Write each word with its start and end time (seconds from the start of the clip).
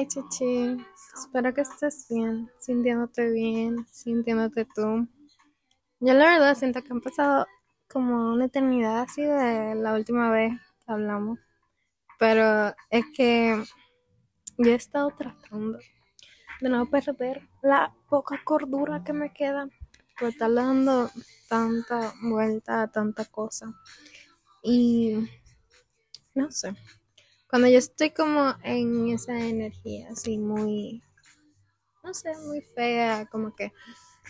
Hi, 0.00 0.06
Chichi. 0.08 0.82
Espero 1.14 1.52
que 1.52 1.60
estés 1.60 2.06
bien, 2.08 2.50
sintiéndote 2.58 3.30
bien, 3.32 3.86
sintiéndote 3.92 4.64
tú. 4.64 5.06
Yo 6.00 6.14
la 6.14 6.24
verdad 6.24 6.56
siento 6.56 6.82
que 6.82 6.90
han 6.90 7.02
pasado 7.02 7.46
como 7.86 8.32
una 8.32 8.46
eternidad 8.46 9.00
así 9.00 9.20
de 9.20 9.74
la 9.74 9.92
última 9.92 10.30
vez 10.30 10.54
que 10.86 10.90
hablamos. 10.90 11.38
Pero 12.18 12.74
es 12.88 13.04
que 13.14 13.62
yo 14.56 14.70
he 14.70 14.74
estado 14.74 15.10
tratando 15.10 15.78
de 16.62 16.68
no 16.70 16.86
perder 16.86 17.42
la 17.60 17.94
poca 18.08 18.40
cordura 18.42 19.04
que 19.04 19.12
me 19.12 19.34
queda 19.34 19.68
por 20.18 20.30
estar 20.30 20.50
dando 20.54 21.10
tanta 21.46 22.14
vuelta 22.22 22.84
a 22.84 22.88
tanta 22.90 23.26
cosa. 23.26 23.66
Y 24.62 25.28
no 26.34 26.50
sé. 26.50 26.74
Cuando 27.50 27.66
yo 27.66 27.78
estoy 27.78 28.10
como 28.10 28.54
en 28.62 29.08
esa 29.08 29.36
energía 29.36 30.10
así 30.12 30.38
muy, 30.38 31.02
no 32.04 32.14
sé, 32.14 32.30
muy 32.46 32.60
fea, 32.60 33.26
como 33.26 33.56
que, 33.56 33.72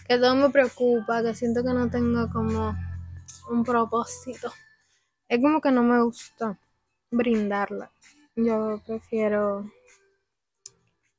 que 0.08 0.16
todo 0.16 0.34
me 0.34 0.48
preocupa, 0.48 1.22
que 1.22 1.34
siento 1.34 1.62
que 1.62 1.74
no 1.74 1.90
tengo 1.90 2.30
como 2.30 2.74
un 3.50 3.62
propósito. 3.62 4.50
Es 5.28 5.38
como 5.38 5.60
que 5.60 5.70
no 5.70 5.82
me 5.82 6.02
gusta 6.02 6.58
brindarla. 7.10 7.90
Yo 8.36 8.80
prefiero 8.86 9.70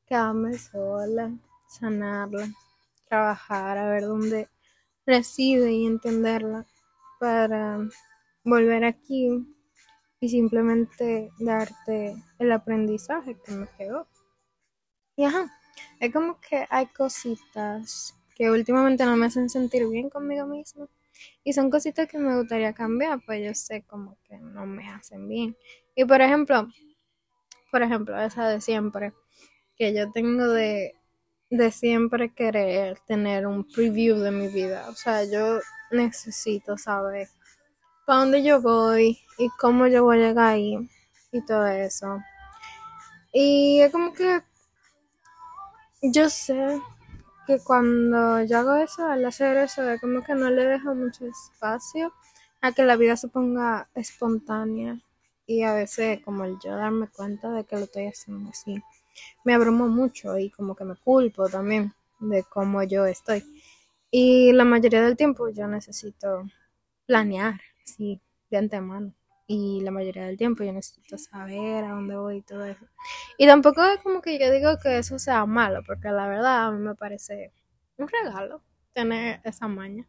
quedarme 0.08 0.58
sola, 0.58 1.32
sanarla, 1.70 2.50
trabajar, 3.08 3.78
a 3.78 3.90
ver 3.92 4.06
dónde 4.06 4.50
reside 5.06 5.72
y 5.72 5.86
entenderla 5.86 6.66
para 7.20 7.78
volver 8.44 8.86
aquí 8.86 9.46
y 10.22 10.30
simplemente 10.30 11.32
darte 11.40 12.16
el 12.38 12.52
aprendizaje 12.52 13.36
que 13.44 13.52
me 13.52 13.68
quedó. 13.78 14.08
Y 15.18 15.26
ajá, 15.26 15.52
es 16.00 16.14
como 16.14 16.40
que 16.40 16.66
hay 16.70 16.86
cositas 16.88 18.16
que 18.36 18.50
últimamente 18.52 19.04
no 19.04 19.18
me 19.18 19.26
hacen 19.26 19.50
sentir 19.50 19.88
bien 19.90 20.10
conmigo 20.10 20.46
misma. 20.46 20.88
Y 21.44 21.54
son 21.54 21.72
cositas 21.72 22.08
que 22.08 22.20
me 22.20 22.38
gustaría 22.38 22.72
cambiar, 22.74 23.20
pues 23.26 23.44
yo 23.44 23.54
sé 23.56 23.82
como 23.84 24.16
que 24.24 24.38
no 24.38 24.66
me 24.68 24.88
hacen 24.90 25.28
bien. 25.28 25.58
Y 25.96 26.06
por 26.06 26.22
ejemplo, 26.22 26.68
por 27.72 27.82
ejemplo, 27.82 28.20
esa 28.22 28.48
de 28.48 28.62
siempre, 28.62 29.14
que 29.76 29.94
yo 29.94 30.12
tengo 30.12 30.48
de, 30.48 30.94
de 31.50 31.72
siempre 31.72 32.34
querer 32.34 33.00
tener 33.08 33.48
un 33.48 33.68
preview 33.68 34.18
de 34.18 34.32
mi 34.32 34.50
vida. 34.50 34.88
O 34.90 34.94
sea, 34.94 35.24
yo 35.24 35.60
necesito 35.92 36.78
saber 36.78 37.28
para 38.06 38.20
dónde 38.20 38.44
yo 38.44 38.62
voy 38.62 39.20
y 39.38 39.50
cómo 39.60 39.88
yo 39.88 40.04
voy 40.04 40.18
a 40.18 40.28
llegar 40.28 40.54
ahí 40.54 40.90
y 41.32 41.46
todo 41.46 41.68
eso. 41.68 42.20
Y 43.34 43.80
es 43.82 43.92
como 43.92 44.14
que 44.14 44.42
yo 46.02 46.30
sé 46.30 46.82
que 47.48 47.60
cuando 47.60 48.44
yo 48.44 48.60
hago 48.60 48.76
eso, 48.76 49.06
al 49.06 49.26
hacer 49.26 49.58
eso, 49.58 49.90
es 49.90 50.02
como 50.02 50.24
que 50.24 50.34
no 50.36 50.50
le 50.50 50.66
dejo 50.66 50.94
mucho 50.96 51.26
espacio 51.26 52.14
a 52.62 52.72
que 52.72 52.84
la 52.84 52.96
vida 52.96 53.16
se 53.16 53.28
ponga 53.28 53.90
espontánea. 53.96 55.00
Y 55.46 55.64
a 55.64 55.74
veces, 55.74 56.22
como 56.24 56.46
el 56.46 56.58
yo 56.64 56.76
darme 56.76 57.08
cuenta 57.08 57.52
de 57.52 57.66
que 57.66 57.76
lo 57.76 57.84
estoy 57.84 58.08
haciendo 58.08 58.50
así, 58.50 58.82
me 59.44 59.54
abrumo 59.54 59.88
mucho 59.88 60.38
y 60.38 60.50
como 60.50 60.76
que 60.76 60.86
me 60.86 60.96
culpo 60.96 61.50
también 61.50 61.94
de 62.20 62.44
cómo 62.44 62.84
yo 62.84 63.06
estoy. 63.06 63.44
Y 64.10 64.52
la 64.54 64.66
mayoría 64.66 65.02
del 65.02 65.18
tiempo 65.18 65.50
yo 65.50 65.68
necesito 65.68 66.44
planear, 67.06 67.60
sí, 67.94 68.22
de 68.50 68.58
antemano. 68.58 69.14
Y 69.48 69.82
la 69.82 69.92
mayoría 69.92 70.26
del 70.26 70.38
tiempo 70.38 70.64
yo 70.64 70.72
necesito 70.72 71.18
saber 71.18 71.84
a 71.84 71.92
dónde 71.92 72.16
voy 72.16 72.38
y 72.38 72.42
todo 72.42 72.66
eso. 72.66 72.86
Y 73.38 73.48
tampoco 73.48 73.84
es 73.84 74.02
como 74.02 74.22
que 74.22 74.40
yo 74.40 74.52
digo 74.52 74.78
que 74.82 74.98
eso 74.98 75.20
sea 75.20 75.46
malo, 75.46 75.84
porque 75.86 76.10
la 76.10 76.28
verdad 76.28 76.68
a 76.68 76.72
mí 76.72 76.80
me 76.80 76.96
parece 76.96 77.52
un 77.98 78.08
regalo 78.08 78.64
tener 78.94 79.42
esa 79.44 79.68
maña. 79.68 80.08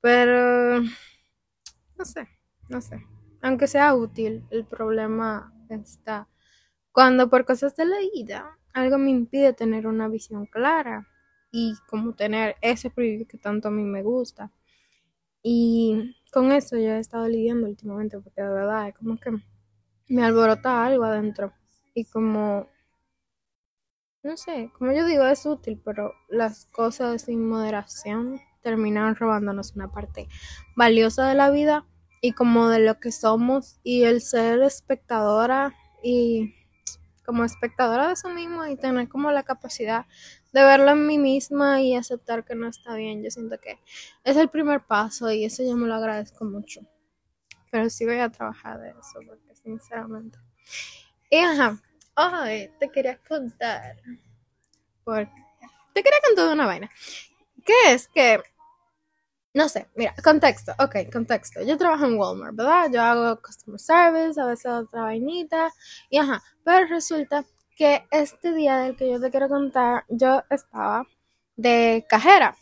Pero, 0.00 0.80
no 0.80 2.04
sé, 2.04 2.28
no 2.68 2.80
sé. 2.80 3.04
Aunque 3.42 3.66
sea 3.66 3.94
útil, 3.94 4.44
el 4.50 4.64
problema 4.64 5.52
está 5.68 6.28
cuando 6.92 7.28
por 7.28 7.44
cosas 7.44 7.76
de 7.76 7.84
la 7.84 7.98
vida 8.14 8.58
algo 8.72 8.98
me 8.98 9.10
impide 9.10 9.52
tener 9.52 9.86
una 9.86 10.08
visión 10.08 10.46
clara 10.46 11.06
y 11.50 11.74
como 11.88 12.14
tener 12.14 12.56
ese 12.60 12.90
privilegio 12.90 13.28
que 13.28 13.38
tanto 13.38 13.68
a 13.68 13.70
mí 13.70 13.84
me 13.84 14.02
gusta. 14.02 14.50
Y 15.48 16.16
con 16.32 16.50
eso 16.50 16.76
yo 16.76 16.90
he 16.90 16.98
estado 16.98 17.28
lidiando 17.28 17.68
últimamente 17.68 18.18
porque 18.18 18.42
de 18.42 18.48
verdad 18.48 18.88
es 18.88 18.96
como 18.96 19.16
que 19.16 19.30
me 20.08 20.24
alborota 20.24 20.84
algo 20.84 21.04
adentro. 21.04 21.52
Y 21.94 22.04
como 22.06 22.66
no 24.24 24.36
sé, 24.36 24.72
como 24.76 24.90
yo 24.90 25.06
digo 25.06 25.24
es 25.24 25.46
útil, 25.46 25.80
pero 25.84 26.14
las 26.28 26.66
cosas 26.66 27.22
sin 27.22 27.48
moderación 27.48 28.40
terminan 28.60 29.14
robándonos 29.14 29.76
una 29.76 29.92
parte 29.92 30.26
valiosa 30.74 31.28
de 31.28 31.36
la 31.36 31.48
vida 31.50 31.86
y 32.20 32.32
como 32.32 32.68
de 32.68 32.80
lo 32.80 32.98
que 32.98 33.12
somos 33.12 33.78
y 33.84 34.02
el 34.02 34.22
ser 34.22 34.60
espectadora 34.64 35.76
y 36.02 36.56
como 37.24 37.44
espectadora 37.44 38.08
de 38.08 38.14
eso 38.14 38.30
mismo 38.30 38.66
y 38.66 38.74
tener 38.74 39.08
como 39.08 39.30
la 39.30 39.44
capacidad 39.44 40.06
de 40.56 40.64
verlo 40.64 40.92
en 40.92 41.06
mí 41.06 41.18
misma 41.18 41.82
y 41.82 41.94
aceptar 41.94 42.42
que 42.42 42.54
no 42.54 42.66
está 42.66 42.94
bien. 42.94 43.22
Yo 43.22 43.30
siento 43.30 43.60
que 43.60 43.78
es 44.24 44.36
el 44.38 44.48
primer 44.48 44.86
paso 44.86 45.30
y 45.30 45.44
eso 45.44 45.62
yo 45.62 45.76
me 45.76 45.86
lo 45.86 45.94
agradezco 45.94 46.46
mucho. 46.46 46.80
Pero 47.70 47.90
sí 47.90 48.06
voy 48.06 48.20
a 48.20 48.30
trabajar 48.30 48.80
de 48.80 48.88
eso 48.88 49.20
porque 49.26 49.54
sinceramente. 49.54 50.38
Y 51.30 51.36
ajá, 51.36 51.78
hoy 52.16 52.70
te 52.80 52.90
quería 52.90 53.18
contar. 53.18 53.96
Porque 55.04 55.30
te 55.92 56.02
quería 56.02 56.20
contar 56.26 56.54
una 56.54 56.64
vaina. 56.64 56.90
Que 57.62 57.92
es 57.92 58.08
que 58.08 58.40
no 59.52 59.68
sé, 59.68 59.88
mira, 59.94 60.14
contexto, 60.24 60.72
ok, 60.78 61.10
contexto. 61.12 61.62
Yo 61.62 61.76
trabajo 61.76 62.06
en 62.06 62.18
Walmart, 62.18 62.54
¿verdad? 62.54 62.90
Yo 62.92 63.02
hago 63.02 63.42
customer 63.42 63.80
service, 63.80 64.40
a 64.40 64.46
veces 64.46 64.66
otra 64.66 65.02
vainita, 65.02 65.70
y 66.10 66.18
ajá, 66.18 66.42
pero 66.62 66.86
resulta 66.86 67.44
que 67.76 68.06
este 68.10 68.52
día 68.52 68.78
del 68.78 68.96
que 68.96 69.10
yo 69.10 69.20
te 69.20 69.30
quiero 69.30 69.48
contar, 69.48 70.04
yo 70.08 70.42
estaba 70.50 71.06
de 71.56 72.04
cajera, 72.08 72.56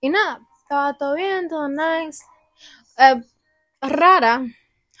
y 0.00 0.10
nada, 0.10 0.46
estaba 0.62 0.94
todo 0.94 1.14
bien, 1.14 1.48
todo 1.48 1.68
nice. 1.68 2.24
Eh, 2.98 3.22
rara, 3.80 4.46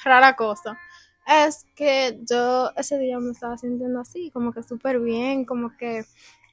rara 0.04 0.36
cosa, 0.36 0.78
es 1.26 1.64
que 1.76 2.18
yo 2.28 2.72
ese 2.76 2.98
día 2.98 3.18
me 3.18 3.32
estaba 3.32 3.56
sintiendo 3.58 4.00
así, 4.00 4.30
como 4.30 4.52
que 4.52 4.62
súper 4.62 4.98
bien, 5.00 5.44
como 5.44 5.76
que 5.76 6.04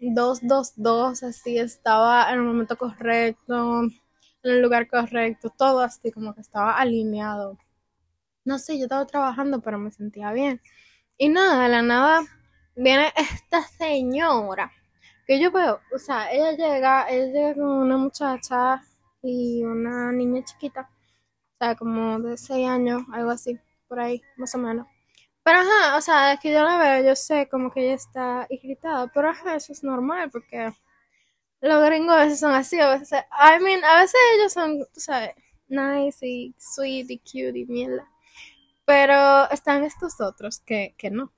dos, 0.01 0.40
dos, 0.44 0.73
dos, 0.75 1.23
así, 1.23 1.57
estaba 1.57 2.31
en 2.31 2.40
el 2.40 2.46
momento 2.46 2.78
correcto 2.78 3.84
en 4.44 4.51
el 4.51 4.62
lugar 4.62 4.88
correcto, 4.88 5.50
todo 5.57 5.81
así 5.81 6.12
como 6.12 6.34
que 6.34 6.41
estaba 6.41 6.78
alineado. 6.78 7.57
No 8.46 8.59
sé, 8.59 8.78
yo 8.78 8.85
estaba 8.85 9.06
trabajando, 9.06 9.62
pero 9.62 9.79
me 9.79 9.91
sentía 9.91 10.31
bien. 10.31 10.62
Y 11.17 11.29
nada, 11.29 11.63
de 11.63 11.69
la 11.69 11.81
nada 11.81 12.22
viene 12.78 13.12
esta 13.18 13.64
señora 13.64 14.72
que 15.26 15.42
yo 15.42 15.52
veo, 15.52 15.82
o 15.94 16.00
sea, 16.00 16.32
ella 16.32 16.52
llega, 16.54 17.10
ella 17.10 17.26
llega 17.34 17.56
con 17.56 17.66
una 17.66 17.98
muchacha 17.98 18.82
y 19.22 19.64
una 19.64 20.12
niña 20.14 20.44
chiquita, 20.46 20.90
o 21.56 21.58
sea, 21.60 21.76
como 21.76 22.20
de 22.20 22.38
6 22.38 22.68
años, 22.70 23.04
algo 23.12 23.32
así, 23.32 23.60
por 23.90 24.00
ahí, 24.00 24.22
más 24.38 24.56
o 24.56 24.60
menos. 24.60 24.88
Pero 25.44 25.60
ajá, 25.60 25.97
o 25.97 26.02
sea, 26.02 26.34
es 26.34 26.40
que 26.40 26.52
yo 26.52 26.64
la 26.64 26.78
veo, 26.78 27.06
yo 27.06 27.16
sé 27.16 27.50
como 27.50 27.72
que 27.72 27.82
ella 27.85 27.96
está 27.96 28.47
irritada, 28.50 29.08
pero 29.14 29.30
ajá, 29.30 29.56
eso 29.56 29.73
es 29.73 29.84
normal 29.84 30.30
porque 30.32 30.72
los 31.62 31.84
gringos 31.85 32.16
a 32.16 32.26
veces 32.26 32.40
son 32.40 32.53
así, 32.53 32.80
a 32.80 32.90
veces, 32.90 33.23
I 33.32 33.62
mean, 33.64 33.84
a 33.84 34.00
veces 34.02 34.20
ellos 34.35 34.53
son, 34.53 34.80
tú 34.94 35.00
sabes, 35.00 35.32
nice 35.68 36.26
y 36.28 36.56
sweet 36.58 37.09
y 37.09 37.20
cute 37.20 37.59
y 37.59 37.66
mierda. 37.66 38.08
Pero 38.85 39.50
están 39.52 39.84
estos 39.84 40.22
otros 40.22 40.59
que, 40.62 40.96
que 40.97 41.12
no. 41.12 41.32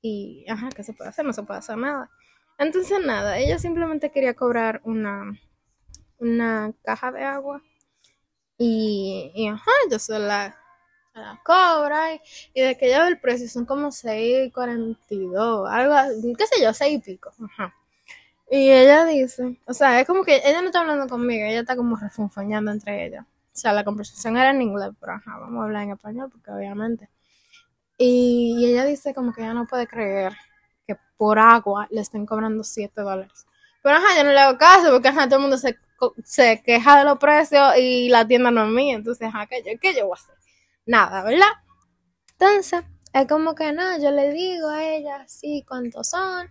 Y, 0.00 0.46
ajá, 0.48 0.68
¿qué 0.74 0.82
se 0.82 0.92
puede 0.92 1.10
hacer? 1.10 1.24
No 1.24 1.32
se 1.32 1.42
puede 1.42 1.58
hacer 1.58 1.76
nada. 1.76 2.10
Entonces, 2.58 2.98
nada, 3.04 3.38
ella 3.38 3.58
simplemente 3.58 4.10
quería 4.10 4.34
cobrar 4.34 4.80
una, 4.84 5.38
una 6.18 6.72
caja 6.84 7.12
de 7.12 7.24
agua. 7.24 7.62
Y, 8.58 9.32
y 9.34 9.48
ajá, 9.48 9.70
yo 9.90 9.98
se 9.98 10.18
la, 10.18 10.56
cobra. 11.44 12.14
Y, 12.14 12.20
y, 12.54 12.62
de 12.62 12.76
que 12.78 12.88
ya 12.88 13.06
el 13.08 13.20
precio 13.20 13.48
son 13.48 13.66
como 13.66 13.88
6.42, 13.88 15.68
algo, 15.70 16.36
qué 16.36 16.46
sé 16.46 16.62
yo, 16.62 16.72
6 16.72 16.94
y 16.94 16.98
pico. 16.98 17.30
Ajá. 17.44 17.74
Y 18.50 18.70
ella 18.70 19.04
dice, 19.04 19.60
o 19.66 19.74
sea, 19.74 20.00
es 20.00 20.06
como 20.06 20.24
que 20.24 20.36
ella 20.44 20.60
no 20.60 20.68
está 20.68 20.80
hablando 20.80 21.08
conmigo, 21.08 21.46
ella 21.46 21.60
está 21.60 21.76
como 21.76 21.96
refunfuñando 21.96 22.70
entre 22.70 23.06
ellas. 23.06 23.24
O 23.24 23.58
sea, 23.58 23.72
la 23.72 23.84
conversación 23.84 24.36
era 24.36 24.50
en 24.50 24.62
inglés, 24.62 24.90
pero 25.00 25.14
ajá, 25.14 25.38
vamos 25.38 25.60
a 25.60 25.64
hablar 25.64 25.82
en 25.84 25.92
español 25.92 26.30
porque 26.30 26.52
obviamente. 26.52 27.08
Y, 27.98 28.64
ella 28.66 28.84
dice 28.84 29.14
como 29.14 29.32
que 29.32 29.42
ella 29.42 29.54
no 29.54 29.66
puede 29.66 29.86
creer 29.86 30.32
que 30.86 30.96
por 31.16 31.38
agua 31.38 31.88
le 31.90 32.00
estén 32.00 32.26
cobrando 32.26 32.64
7 32.64 33.00
dólares. 33.00 33.46
Pero 33.82 33.96
ajá, 33.96 34.16
yo 34.16 34.24
no 34.24 34.32
le 34.32 34.38
hago 34.38 34.58
caso 34.58 34.90
porque 34.92 35.08
ajá, 35.08 35.26
todo 35.26 35.36
el 35.36 35.42
mundo 35.42 35.58
se, 35.58 35.78
se 36.24 36.62
queja 36.62 36.98
de 36.98 37.04
los 37.04 37.18
precios 37.18 37.76
y 37.78 38.08
la 38.08 38.26
tienda 38.26 38.50
no 38.50 38.64
es 38.64 38.70
mía. 38.70 38.96
Entonces, 38.96 39.28
ajá, 39.28 39.46
¿qué 39.46 39.62
yo, 39.62 39.78
¿qué 39.80 39.94
yo 39.94 40.06
voy 40.06 40.16
a 40.18 40.22
hacer? 40.22 40.34
Nada, 40.86 41.22
¿verdad? 41.24 41.52
Entonces, 42.32 42.84
es 43.12 43.26
como 43.28 43.54
que 43.54 43.72
nada, 43.72 43.98
yo 43.98 44.10
le 44.10 44.30
digo 44.32 44.68
a 44.68 44.84
ella, 44.84 45.24
sí, 45.28 45.64
cuántos 45.66 46.10
son 46.10 46.50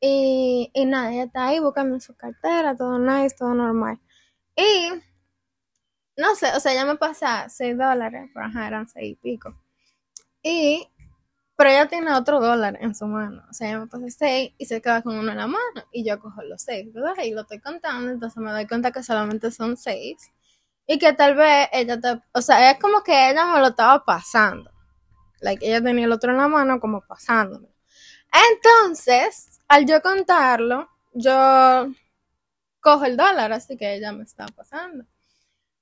Y, 0.00 0.70
y 0.74 0.86
nada, 0.86 1.12
ella 1.12 1.24
está 1.24 1.48
ahí 1.48 1.60
buscando 1.60 2.00
su 2.00 2.16
cartera, 2.16 2.76
todo 2.76 2.98
nice, 2.98 3.36
todo 3.36 3.54
normal. 3.54 4.00
Y 4.56 4.90
no 6.16 6.34
sé, 6.36 6.54
o 6.56 6.60
sea, 6.60 6.72
ella 6.72 6.84
me 6.86 6.96
pasa 6.96 7.48
6 7.48 7.76
dólares, 7.78 8.30
pero 8.34 8.46
ajá, 8.46 8.66
eran 8.66 8.88
6 8.88 9.12
y 9.12 9.16
pico. 9.16 9.54
Y, 10.42 10.88
pero 11.56 11.70
ella 11.70 11.88
tiene 11.88 12.12
otro 12.14 12.40
dólar 12.40 12.78
en 12.80 12.94
su 12.94 13.06
mano. 13.06 13.44
O 13.50 13.52
sea, 13.52 13.68
ella 13.68 13.80
me 13.80 13.86
pasa 13.86 14.06
6 14.08 14.54
y 14.58 14.66
se 14.66 14.80
queda 14.80 15.02
con 15.02 15.18
uno 15.18 15.30
en 15.30 15.38
la 15.38 15.46
mano. 15.46 15.84
Y 15.92 16.04
yo 16.04 16.18
cojo 16.20 16.42
los 16.42 16.62
6, 16.62 16.92
¿verdad? 16.92 17.14
Y 17.24 17.32
lo 17.32 17.42
estoy 17.42 17.60
contando, 17.60 18.10
entonces 18.10 18.36
me 18.38 18.52
doy 18.52 18.66
cuenta 18.66 18.92
que 18.92 19.02
solamente 19.02 19.50
son 19.50 19.76
6. 19.76 20.16
Y 20.86 20.98
que 20.98 21.12
tal 21.12 21.36
vez 21.36 21.68
ella 21.72 22.00
te, 22.00 22.20
o 22.32 22.42
sea, 22.42 22.70
es 22.70 22.78
como 22.78 23.02
que 23.02 23.30
ella 23.30 23.46
me 23.46 23.60
lo 23.60 23.68
estaba 23.68 24.04
pasando. 24.04 24.70
Like, 25.40 25.66
ella 25.66 25.82
tenía 25.82 26.04
el 26.06 26.12
otro 26.12 26.32
en 26.32 26.38
la 26.38 26.48
mano 26.48 26.80
como 26.80 27.00
pasándome. 27.02 27.68
Entonces, 28.32 29.60
al 29.68 29.86
yo 29.86 30.00
contarlo, 30.02 30.88
yo 31.12 31.86
cojo 32.80 33.04
el 33.04 33.16
dólar, 33.16 33.52
así 33.52 33.76
que 33.76 33.94
ella 33.94 34.12
me 34.12 34.24
está 34.24 34.46
pasando. 34.46 35.04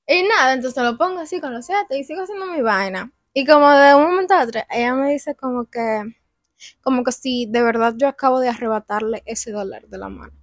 Y 0.06 0.22
nada, 0.22 0.54
entonces 0.54 0.82
lo 0.82 0.96
pongo 0.96 1.20
así 1.20 1.40
con 1.40 1.52
los 1.52 1.66
siete 1.66 1.98
y 1.98 2.04
sigo 2.04 2.22
haciendo 2.22 2.46
mi 2.46 2.62
vaina. 2.62 3.12
Y 3.34 3.46
como 3.46 3.70
de 3.70 3.94
un 3.94 4.04
momento 4.04 4.34
a 4.34 4.44
otro, 4.44 4.60
ella 4.70 4.94
me 4.94 5.12
dice 5.12 5.34
como 5.36 5.66
que, 5.66 6.02
como 6.82 7.04
que 7.04 7.12
si 7.12 7.46
de 7.46 7.62
verdad 7.62 7.94
yo 7.96 8.08
acabo 8.08 8.40
de 8.40 8.48
arrebatarle 8.48 9.22
ese 9.26 9.52
dólar 9.52 9.88
de 9.88 9.98
la 9.98 10.08
mano. 10.08 10.34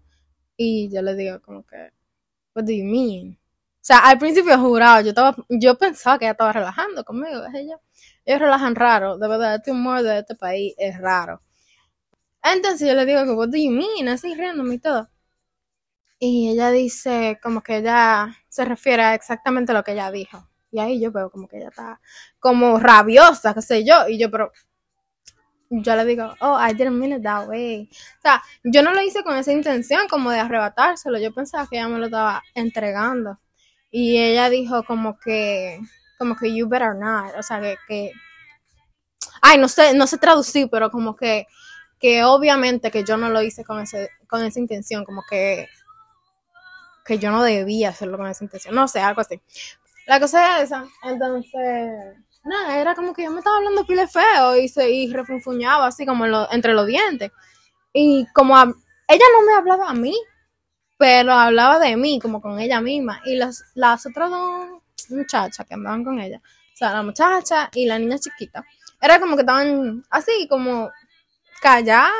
Y 0.58 0.90
yo 0.94 1.02
le 1.02 1.16
digo 1.16 1.42
como 1.42 1.66
que, 1.66 1.92
what 2.56 2.66
do 2.66 2.72
you 2.74 2.86
mean? 2.86 3.40
O 3.82 3.88
sea, 3.88 4.00
al 4.00 4.20
principio 4.20 4.58
jurado, 4.60 5.02
yo 5.02 5.10
estaba, 5.10 5.36
yo 5.50 5.78
pensaba 5.78 6.20
que 6.20 6.26
ella 6.26 6.34
estaba 6.34 6.54
relajando 6.54 7.04
conmigo, 7.06 7.46
es 7.46 7.54
ella. 7.56 7.80
Ellos 8.26 8.42
relajan 8.42 8.76
raro, 8.76 9.18
de 9.18 9.28
verdad, 9.28 9.56
este 9.56 9.72
humor 9.72 10.04
de 10.04 10.20
este 10.20 10.36
país 10.36 10.74
es 10.78 10.98
raro. 11.00 11.42
Entonces 12.44 12.88
yo 12.88 12.96
le 12.96 13.06
digo 13.06 13.24
que, 13.26 13.32
what 13.32 13.50
do 13.50 13.58
you 13.58 13.72
mean? 13.72 14.08
Así 14.08 14.34
riéndome 14.36 14.76
y 14.76 14.80
todo. 14.80 15.10
Y 16.20 16.50
ella 16.50 16.72
dice 16.72 17.40
como 17.42 17.62
que 17.62 17.78
ella 17.78 18.36
se 18.50 18.66
refiere 18.66 19.04
a 19.04 19.14
exactamente 19.16 19.74
lo 19.74 19.84
que 19.84 19.94
ella 19.94 20.12
dijo. 20.12 20.48
Y 20.76 20.80
ahí 20.80 21.00
yo 21.00 21.10
veo 21.10 21.30
como 21.30 21.48
que 21.48 21.58
ella 21.58 21.70
está 21.70 22.02
como 22.38 22.78
rabiosa, 22.80 23.54
qué 23.54 23.62
sé 23.62 23.86
yo. 23.86 24.10
Y 24.10 24.18
yo, 24.20 24.30
pero 24.30 24.52
yo 25.70 25.96
le 25.96 26.04
digo, 26.04 26.36
oh, 26.42 26.60
I 26.60 26.74
didn't 26.74 26.98
mean 26.98 27.14
it 27.14 27.24
that 27.24 27.48
way. 27.48 27.90
O 28.18 28.22
sea, 28.22 28.44
yo 28.62 28.84
no 28.84 28.94
lo 28.94 29.02
hice 29.02 29.24
con 29.24 29.38
esa 29.38 29.54
intención 29.54 30.10
como 30.10 30.32
de 30.32 30.40
arrebatárselo. 30.40 31.18
Yo 31.18 31.34
pensaba 31.34 31.66
que 31.66 31.78
ella 31.78 31.88
me 31.88 31.98
lo 31.98 32.06
estaba 32.06 32.44
entregando. 32.54 33.40
Y 33.90 34.18
ella 34.18 34.50
dijo 34.50 34.84
como 34.84 35.18
que, 35.18 35.80
como 36.18 36.36
que 36.36 36.54
you 36.54 36.68
better 36.68 36.94
not. 36.96 37.34
O 37.40 37.44
sea, 37.44 37.62
que, 37.62 37.78
que 37.88 38.12
ay, 39.42 39.58
no 39.58 39.70
sé, 39.70 39.94
no 39.94 40.08
sé 40.08 40.18
traducir, 40.18 40.68
pero 40.70 40.92
como 40.92 41.16
que, 41.16 41.48
que 42.00 42.26
obviamente 42.26 42.92
que 42.92 43.06
yo 43.06 43.16
no 43.16 43.30
lo 43.30 43.42
hice 43.42 43.64
con, 43.64 43.80
ese, 43.80 44.10
con 44.28 44.44
esa 44.44 44.60
intención, 44.60 45.06
como 45.06 45.24
que 45.30 45.70
que 47.06 47.20
yo 47.20 47.32
no 47.32 47.44
debía 47.44 47.90
hacerlo 47.90 48.18
con 48.18 48.28
esa 48.28 48.44
intención, 48.44 48.74
no 48.74 48.88
sé, 48.88 49.00
algo 49.00 49.22
así. 49.22 49.40
La 50.06 50.20
cosa 50.20 50.60
es 50.60 50.66
esa, 50.66 50.86
entonces, 51.04 52.16
nada, 52.44 52.80
era 52.80 52.94
como 52.96 53.14
que 53.14 53.24
yo 53.24 53.32
me 53.32 53.40
estaba 53.40 53.58
hablando 53.58 53.86
pile 53.86 54.08
feo 54.08 54.56
y 54.56 54.68
se 54.68 54.90
y 54.90 55.12
refunfuñaba 55.12 55.88
así 55.88 56.06
como 56.06 56.26
entre 56.52 56.74
los 56.74 56.86
dientes. 56.86 57.32
Y 57.94 58.28
como 58.34 58.56
ella 58.56 59.26
no 59.34 59.46
me 59.46 59.54
hablaba 59.58 59.90
a 59.90 59.94
mí, 59.94 60.16
pero 60.98 61.34
hablaba 61.34 61.80
de 61.80 61.98
mí, 61.98 62.20
como 62.20 62.42
con 62.42 62.60
ella 62.60 62.82
misma. 62.82 63.22
Y 63.26 63.36
las, 63.36 63.64
las 63.76 64.06
otras 64.06 64.30
dos 64.30 64.82
muchachas 65.10 65.66
que 65.68 65.74
andaban 65.74 66.04
con 66.04 66.20
ella, 66.20 66.42
o 66.74 66.78
sea, 66.78 66.94
la 66.94 67.04
muchacha 67.04 67.70
y 67.74 67.86
la 67.86 68.00
niña 68.00 68.20
chiquita, 68.20 68.64
era 69.02 69.20
como 69.20 69.36
que 69.36 69.42
estaban 69.42 70.04
así, 70.10 70.48
como 70.50 70.92
calladas 71.62 72.12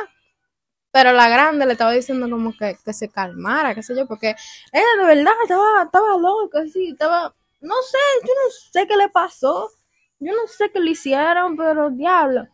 pero 0.96 1.12
la 1.12 1.28
grande 1.28 1.66
le 1.66 1.72
estaba 1.72 1.92
diciendo 1.92 2.26
como 2.30 2.56
que, 2.56 2.78
que 2.82 2.92
se 2.94 3.10
calmara, 3.10 3.74
qué 3.74 3.82
sé 3.82 3.94
yo, 3.94 4.06
porque 4.06 4.34
ella 4.72 4.86
de 4.98 5.04
verdad 5.04 5.34
estaba, 5.42 5.82
estaba 5.82 6.16
loca, 6.16 6.60
así, 6.60 6.88
estaba, 6.88 7.34
no 7.66 7.74
sé, 7.82 7.98
yo 8.22 8.32
no 8.32 8.50
sé 8.72 8.86
qué 8.86 8.96
le 8.96 9.08
pasó, 9.08 9.70
yo 10.18 10.32
no 10.32 10.46
sé 10.46 10.70
qué 10.70 10.80
le 10.80 10.92
hicieron, 10.92 11.56
pero 11.56 11.90
diablo. 11.90 12.46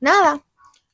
Nada, 0.00 0.42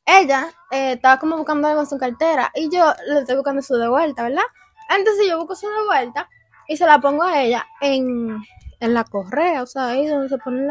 ella 0.07 0.53
eh, 0.71 0.93
estaba 0.93 1.19
como 1.19 1.37
buscando 1.37 1.69
algo 1.69 1.81
en 1.81 1.87
su 1.89 1.99
cartera 1.99 2.51
y 2.55 2.69
yo 2.71 2.93
le 3.07 3.21
estoy 3.21 3.37
buscando 3.37 3.63
su 3.63 3.75
de 3.77 3.89
vuelta, 3.89 4.25
¿verdad? 4.25 4.45
Entonces 4.91 5.27
yo 5.29 5.39
busco 5.39 5.55
su 5.55 5.69
de 5.69 5.85
vuelta 5.87 6.29
y 6.69 6.77
se 6.77 6.87
la 6.87 7.01
pongo 7.01 7.25
a 7.25 7.43
ella 7.43 7.67
en, 7.81 8.41
en 8.81 8.95
la 8.95 9.05
correa, 9.05 9.63
o 9.63 9.67
sea, 9.67 9.89
ahí 9.89 10.07
donde 10.07 10.29
se 10.29 10.39
ponen 10.39 10.69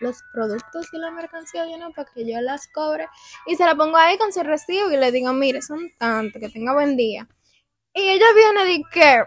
los 0.00 0.22
productos 0.32 0.88
y 0.92 0.98
la 0.98 1.10
mercancía, 1.10 1.64
¿no? 1.78 1.90
Para 1.92 2.10
que 2.12 2.30
yo 2.30 2.40
las 2.40 2.68
cobre. 2.68 3.08
Y 3.46 3.56
se 3.56 3.64
la 3.64 3.74
pongo 3.74 3.96
ahí 3.96 4.16
con 4.18 4.32
su 4.32 4.42
recibo 4.42 4.90
y 4.90 4.96
le 4.96 5.10
digo, 5.12 5.32
mire, 5.32 5.60
son 5.60 5.90
tantos, 5.98 6.40
que 6.40 6.48
tenga 6.48 6.72
buen 6.72 6.96
día. 6.96 7.28
Y 7.92 8.02
ella 8.02 8.26
viene 8.34 8.72
y 8.72 8.84
que, 8.84 9.24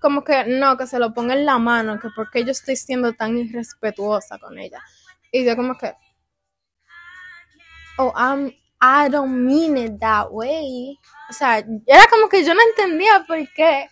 como 0.00 0.24
que 0.24 0.44
no, 0.44 0.76
que 0.76 0.86
se 0.86 0.98
lo 0.98 1.12
ponga 1.14 1.34
en 1.34 1.46
la 1.46 1.58
mano, 1.58 1.98
que 2.00 2.08
porque 2.14 2.44
yo 2.44 2.52
estoy 2.52 2.76
siendo 2.76 3.12
tan 3.14 3.36
irrespetuosa 3.36 4.38
con 4.38 4.58
ella. 4.58 4.80
Y 5.30 5.44
yo 5.44 5.56
como 5.56 5.76
que, 5.78 5.94
oh, 7.98 8.12
I'm, 8.16 8.48
I 8.80 9.08
don't 9.10 9.32
mean 9.32 9.76
it 9.76 10.00
that 10.00 10.28
way. 10.30 10.98
O 11.30 11.32
sea, 11.32 11.58
era 11.58 12.06
como 12.10 12.28
que 12.28 12.44
yo 12.44 12.54
no 12.54 12.60
entendía 12.62 13.24
por 13.26 13.38
qué 13.54 13.88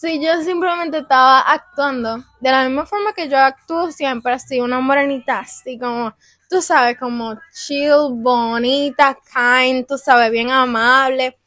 Sí, 0.00 0.18
yo 0.18 0.42
simplemente 0.42 0.96
estaba 1.00 1.40
actuando 1.40 2.24
de 2.40 2.50
la 2.50 2.64
misma 2.64 2.86
forma 2.86 3.12
que 3.12 3.28
yo 3.28 3.36
actúo 3.36 3.92
siempre, 3.92 4.32
así, 4.32 4.58
una 4.58 4.80
morenita, 4.80 5.40
así 5.40 5.78
como, 5.78 6.14
tú 6.48 6.62
sabes, 6.62 6.98
como 6.98 7.38
chill, 7.52 8.08
bonita, 8.12 9.18
kind, 9.30 9.86
tú 9.86 9.98
sabes, 9.98 10.30
bien 10.30 10.50
amable. 10.50 11.38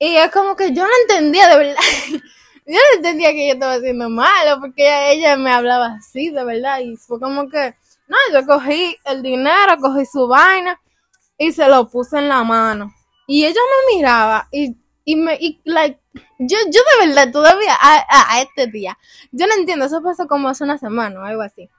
Y 0.00 0.16
es 0.16 0.32
como 0.32 0.56
que 0.56 0.72
yo 0.74 0.84
no 0.84 0.90
entendía 1.02 1.48
de 1.48 1.58
verdad. 1.58 1.76
yo 2.66 2.74
no 2.74 2.96
entendía 2.96 3.32
que 3.32 3.48
yo 3.48 3.54
estaba 3.54 3.74
haciendo 3.74 4.08
malo, 4.10 4.60
porque 4.60 5.12
ella 5.12 5.36
me 5.36 5.52
hablaba 5.52 5.96
así, 5.98 6.30
de 6.30 6.44
verdad. 6.44 6.80
Y 6.80 6.96
fue 6.96 7.20
como 7.20 7.48
que, 7.48 7.74
no, 8.08 8.16
yo 8.32 8.46
cogí 8.46 8.96
el 9.04 9.22
dinero, 9.22 9.76
cogí 9.80 10.04
su 10.06 10.26
vaina 10.26 10.80
y 11.38 11.52
se 11.52 11.68
lo 11.68 11.88
puse 11.88 12.18
en 12.18 12.28
la 12.28 12.42
mano. 12.44 12.92
Y 13.26 13.44
ella 13.44 13.60
me 13.60 13.96
miraba 13.96 14.48
y 14.50 14.76
y 15.08 15.14
me, 15.14 15.38
y, 15.40 15.60
like, 15.64 16.00
yo, 16.40 16.58
yo 16.66 16.80
de 17.00 17.06
verdad 17.06 17.32
todavía, 17.32 17.74
a, 17.80 18.34
a, 18.34 18.42
este 18.42 18.66
día, 18.66 18.98
yo 19.30 19.46
no 19.46 19.54
entiendo, 19.54 19.84
eso 19.84 20.02
pasó 20.02 20.26
como 20.26 20.48
hace 20.48 20.64
una 20.64 20.78
semana 20.78 21.20
o 21.20 21.24
algo 21.24 21.42
así. 21.42 21.70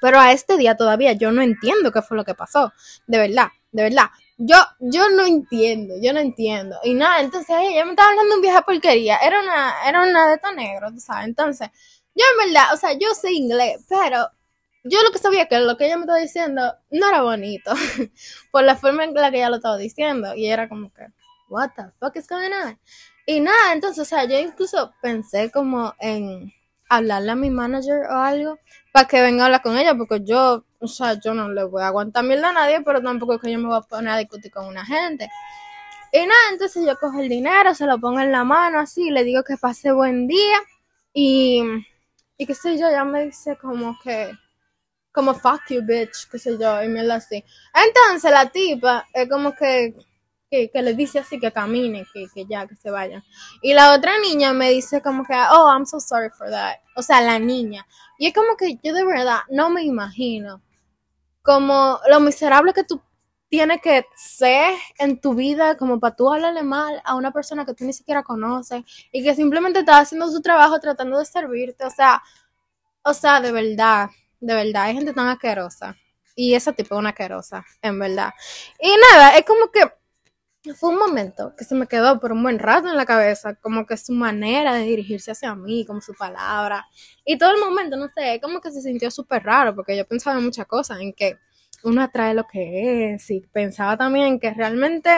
Pero 0.00 0.18
a 0.18 0.32
este 0.32 0.56
día 0.56 0.76
todavía 0.76 1.12
yo 1.12 1.30
no 1.30 1.40
entiendo 1.40 1.92
qué 1.92 2.02
fue 2.02 2.16
lo 2.16 2.24
que 2.24 2.34
pasó. 2.34 2.72
De 3.06 3.18
verdad, 3.18 3.48
de 3.70 3.84
verdad. 3.84 4.06
Yo, 4.38 4.56
yo 4.78 5.10
no 5.10 5.26
entiendo, 5.26 5.94
yo 6.00 6.12
no 6.12 6.20
entiendo. 6.20 6.76
Y 6.84 6.94
nada, 6.94 7.20
entonces 7.20 7.56
ella 7.58 7.84
me 7.84 7.90
estaba 7.90 8.10
hablando 8.10 8.30
de 8.30 8.36
un 8.36 8.42
vieja 8.42 8.62
porquería. 8.62 9.16
Era 9.18 9.40
una, 9.40 9.74
era 9.86 10.02
una 10.02 10.28
de 10.28 10.38
negro, 10.54 10.92
tú 10.92 11.00
sabes. 11.00 11.26
Entonces, 11.26 11.68
yo 12.14 12.24
en 12.32 12.52
verdad, 12.52 12.72
o 12.72 12.76
sea, 12.76 12.92
yo 12.92 13.14
sé 13.14 13.32
inglés, 13.32 13.84
pero 13.88 14.28
yo 14.84 15.02
lo 15.02 15.10
que 15.10 15.18
sabía 15.18 15.46
que 15.46 15.58
lo 15.58 15.76
que 15.76 15.86
ella 15.86 15.96
me 15.96 16.02
estaba 16.02 16.20
diciendo 16.20 16.62
no 16.90 17.08
era 17.08 17.22
bonito. 17.22 17.72
por 18.52 18.64
la 18.64 18.76
forma 18.76 19.04
en 19.04 19.14
la 19.14 19.30
que 19.30 19.38
ella 19.38 19.50
lo 19.50 19.56
estaba 19.56 19.76
diciendo. 19.76 20.34
Y 20.34 20.46
era 20.46 20.68
como 20.68 20.92
que, 20.92 21.06
what 21.48 21.70
the 21.76 21.84
fuck 21.98 22.16
is 22.16 22.28
going 22.28 22.52
on? 22.52 22.78
Y 23.26 23.40
nada, 23.40 23.72
entonces, 23.72 24.00
o 24.00 24.04
sea, 24.04 24.24
yo 24.24 24.38
incluso 24.38 24.92
pensé 25.02 25.50
como 25.50 25.94
en 25.98 26.52
hablarle 26.88 27.32
a 27.32 27.36
mi 27.36 27.50
manager 27.50 28.06
o 28.10 28.16
algo 28.16 28.58
para 28.92 29.06
que 29.06 29.20
venga 29.20 29.42
a 29.42 29.46
hablar 29.46 29.62
con 29.62 29.76
ella, 29.76 29.94
porque 29.94 30.22
yo, 30.24 30.64
o 30.80 30.88
sea, 30.88 31.14
yo 31.14 31.34
no 31.34 31.48
le 31.48 31.64
voy 31.64 31.82
a 31.82 31.88
aguantar 31.88 32.24
mierda 32.24 32.50
a 32.50 32.52
nadie, 32.52 32.80
pero 32.82 33.02
tampoco 33.02 33.34
es 33.34 33.40
que 33.40 33.52
yo 33.52 33.58
me 33.58 33.68
voy 33.68 33.76
a 33.76 33.80
poner 33.80 34.12
a 34.12 34.16
discutir 34.18 34.50
con 34.52 34.66
una 34.66 34.84
gente. 34.84 35.28
Y 36.12 36.18
nada, 36.18 36.40
entonces 36.52 36.86
yo 36.86 36.96
cojo 36.98 37.20
el 37.20 37.28
dinero, 37.28 37.74
se 37.74 37.86
lo 37.86 37.98
pongo 37.98 38.20
en 38.20 38.32
la 38.32 38.44
mano 38.44 38.80
así, 38.80 39.10
le 39.10 39.24
digo 39.24 39.42
que 39.44 39.56
pase 39.56 39.92
buen 39.92 40.26
día 40.26 40.58
y, 41.12 41.62
y 42.38 42.46
qué 42.46 42.54
sé 42.54 42.78
yo, 42.78 42.90
ya 42.90 43.04
me 43.04 43.26
dice 43.26 43.56
como 43.56 43.98
que, 44.02 44.32
como 45.12 45.34
fuck 45.34 45.62
you 45.70 45.82
bitch, 45.84 46.28
qué 46.30 46.38
sé 46.38 46.56
yo, 46.58 46.82
y 46.82 46.88
lo 46.88 47.14
así. 47.14 47.44
Entonces 47.74 48.30
la 48.30 48.46
tipa 48.50 49.06
es 49.12 49.28
como 49.28 49.54
que 49.54 49.94
que, 50.50 50.70
que 50.70 50.82
le 50.82 50.94
dice 50.94 51.18
así 51.18 51.38
que 51.38 51.52
camine, 51.52 52.06
que, 52.12 52.26
que 52.34 52.46
ya, 52.46 52.66
que 52.66 52.74
se 52.74 52.90
vaya. 52.90 53.22
Y 53.62 53.74
la 53.74 53.94
otra 53.94 54.18
niña 54.18 54.52
me 54.52 54.70
dice 54.70 55.02
como 55.02 55.24
que, 55.24 55.34
oh, 55.34 55.70
I'm 55.70 55.86
so 55.86 56.00
sorry 56.00 56.30
for 56.30 56.48
that. 56.50 56.76
O 56.96 57.02
sea, 57.02 57.20
la 57.20 57.38
niña. 57.38 57.86
Y 58.18 58.26
es 58.28 58.34
como 58.34 58.56
que 58.56 58.78
yo 58.82 58.94
de 58.94 59.04
verdad 59.04 59.40
no 59.50 59.70
me 59.70 59.82
imagino 59.82 60.62
como 61.42 61.98
lo 62.08 62.20
miserable 62.20 62.72
que 62.72 62.84
tú 62.84 63.00
tienes 63.48 63.80
que 63.80 64.04
ser 64.14 64.74
en 64.98 65.20
tu 65.20 65.34
vida 65.34 65.76
como 65.76 65.98
para 65.98 66.14
tú 66.14 66.32
hablarle 66.32 66.62
mal 66.62 67.00
a 67.04 67.14
una 67.14 67.32
persona 67.32 67.64
que 67.64 67.74
tú 67.74 67.84
ni 67.84 67.92
siquiera 67.92 68.22
conoces 68.22 68.82
y 69.10 69.22
que 69.22 69.34
simplemente 69.34 69.80
está 69.80 69.98
haciendo 69.98 70.28
su 70.30 70.42
trabajo 70.42 70.78
tratando 70.80 71.18
de 71.18 71.24
servirte. 71.24 71.84
O 71.84 71.90
sea, 71.90 72.22
o 73.02 73.14
sea, 73.14 73.40
de 73.40 73.52
verdad, 73.52 74.10
de 74.40 74.54
verdad, 74.54 74.84
hay 74.84 74.94
gente 74.94 75.14
tan 75.14 75.28
asquerosa. 75.28 75.96
Y 76.34 76.54
ese 76.54 76.72
tipo 76.72 76.94
es 76.94 76.98
una 77.00 77.10
asquerosa, 77.10 77.64
en 77.82 77.98
verdad. 77.98 78.32
Y 78.80 78.94
nada, 79.10 79.36
es 79.36 79.44
como 79.44 79.70
que 79.72 79.80
fue 80.74 80.90
un 80.90 80.98
momento 80.98 81.54
que 81.56 81.64
se 81.64 81.74
me 81.74 81.86
quedó 81.86 82.20
por 82.20 82.32
un 82.32 82.42
buen 82.42 82.58
rato 82.58 82.88
en 82.88 82.96
la 82.96 83.06
cabeza, 83.06 83.54
como 83.56 83.86
que 83.86 83.96
su 83.96 84.12
manera 84.12 84.74
de 84.74 84.84
dirigirse 84.84 85.30
hacia 85.32 85.54
mí, 85.54 85.84
como 85.86 86.00
su 86.00 86.14
palabra. 86.14 86.86
Y 87.24 87.38
todo 87.38 87.50
el 87.52 87.60
momento, 87.60 87.96
no 87.96 88.08
sé, 88.08 88.40
como 88.42 88.60
que 88.60 88.70
se 88.70 88.82
sintió 88.82 89.10
súper 89.10 89.44
raro, 89.44 89.74
porque 89.74 89.96
yo 89.96 90.06
pensaba 90.06 90.38
en 90.38 90.44
muchas 90.44 90.66
cosas, 90.66 91.00
en 91.00 91.12
que 91.12 91.36
uno 91.84 92.02
atrae 92.02 92.34
lo 92.34 92.46
que 92.46 93.14
es, 93.14 93.30
y 93.30 93.40
pensaba 93.40 93.96
también 93.96 94.40
que 94.40 94.52
realmente 94.52 95.10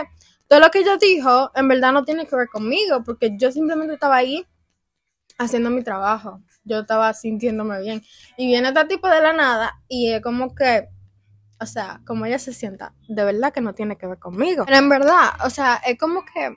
todo 0.49 0.61
lo 0.61 0.71
que 0.71 0.81
ella 0.81 0.97
dijo 0.97 1.51
en 1.55 1.69
verdad 1.69 1.93
no 1.93 2.05
tiene 2.05 2.27
que 2.27 2.37
ver 2.37 2.49
conmigo, 2.49 3.03
porque 3.05 3.37
yo 3.37 3.53
simplemente 3.53 3.95
estaba 3.95 4.17
ahí 4.17 4.47
haciendo 5.39 5.71
mi 5.71 5.83
trabajo. 5.83 6.43
Yo 6.65 6.81
estaba 6.81 7.15
sintiéndome 7.15 7.81
bien. 7.81 8.03
Y 8.37 8.47
viene 8.47 8.69
este 8.69 8.85
tipo 8.85 9.09
de 9.09 9.21
la 9.23 9.33
nada 9.33 9.81
y 9.89 10.11
es 10.11 10.21
como 10.23 10.55
que, 10.55 10.89
o 11.61 11.67
sea, 11.67 12.01
como 12.07 12.25
ella 12.25 12.39
se 12.39 12.55
sienta, 12.55 12.95
de 13.09 13.23
verdad 13.23 13.53
que 13.53 13.61
no 13.61 13.75
tiene 13.75 13.97
que 13.97 14.07
ver 14.07 14.19
conmigo. 14.19 14.65
Pero 14.65 14.79
en 14.79 14.89
verdad, 14.89 15.31
o 15.45 15.51
sea, 15.51 15.77
es 15.77 15.99
como 15.99 16.25
que 16.25 16.57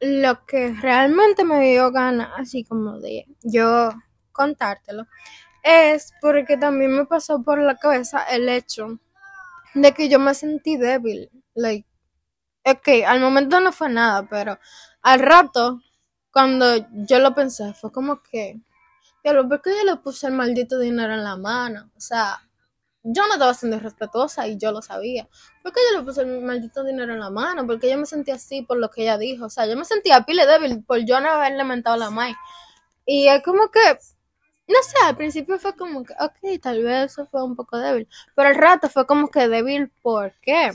lo 0.00 0.44
que 0.46 0.74
realmente 0.74 1.44
me 1.44 1.60
dio 1.70 1.92
ganas, 1.92 2.30
así 2.36 2.64
como 2.64 2.98
de 2.98 3.26
yo 3.42 3.90
contártelo, 4.32 5.06
es 5.62 6.12
porque 6.20 6.56
también 6.56 6.92
me 6.92 7.06
pasó 7.06 7.42
por 7.42 7.60
la 7.60 7.76
cabeza 7.76 8.24
el 8.24 8.48
hecho 8.48 8.98
de 9.74 9.92
que 9.92 10.08
yo 10.08 10.18
me 10.18 10.34
sentí 10.34 10.76
débil. 10.76 11.30
Like, 11.54 11.88
ok, 12.64 13.06
al 13.06 13.20
momento 13.20 13.60
no 13.60 13.70
fue 13.70 13.88
nada, 13.88 14.26
pero 14.28 14.58
al 15.02 15.20
rato, 15.20 15.80
cuando 16.32 16.66
yo 17.06 17.20
lo 17.20 17.34
pensé, 17.34 17.72
fue 17.74 17.92
como 17.92 18.22
que, 18.22 18.60
pero 19.22 19.48
¿por 19.48 19.62
qué 19.62 19.70
yo 19.70 19.84
le 19.84 19.96
puse 19.98 20.26
el 20.26 20.32
maldito 20.32 20.78
dinero 20.78 21.14
en 21.14 21.22
la 21.22 21.36
mano? 21.36 21.90
O 21.96 22.00
sea, 22.00 22.40
yo 23.06 23.26
no 23.26 23.34
estaba 23.34 23.52
siendo 23.52 23.76
irrespetuosa 23.76 24.48
y 24.48 24.56
yo 24.56 24.72
lo 24.72 24.80
sabía. 24.80 25.28
¿Por 25.62 25.72
qué 25.72 25.80
yo 25.92 25.98
le 25.98 26.04
puse 26.04 26.22
el 26.22 26.40
maldito 26.40 26.82
dinero 26.82 27.12
en 27.12 27.20
la 27.20 27.28
mano? 27.28 27.66
Porque 27.66 27.90
yo 27.90 27.98
me 27.98 28.06
sentía 28.06 28.36
así 28.36 28.62
por 28.62 28.78
lo 28.78 28.90
que 28.90 29.02
ella 29.02 29.18
dijo. 29.18 29.44
O 29.44 29.50
sea, 29.50 29.66
yo 29.66 29.76
me 29.76 29.84
sentía 29.84 30.22
pile 30.22 30.46
débil 30.46 30.82
por 30.82 30.98
yo 31.04 31.20
no 31.20 31.28
haberle 31.28 31.64
mentado 31.64 31.98
la 31.98 32.08
Mai. 32.08 32.34
Y 33.04 33.28
es 33.28 33.42
como 33.42 33.70
que, 33.70 33.98
no 34.68 34.82
sé, 34.82 34.96
al 35.04 35.16
principio 35.16 35.58
fue 35.58 35.76
como 35.76 36.02
que, 36.02 36.14
ok, 36.14 36.60
tal 36.62 36.82
vez 36.82 37.12
eso 37.12 37.26
fue 37.26 37.44
un 37.44 37.54
poco 37.56 37.78
débil. 37.78 38.08
Pero 38.34 38.48
al 38.48 38.54
rato 38.54 38.88
fue 38.88 39.06
como 39.06 39.28
que 39.28 39.48
débil, 39.48 39.90
¿por 40.02 40.32
qué? 40.40 40.72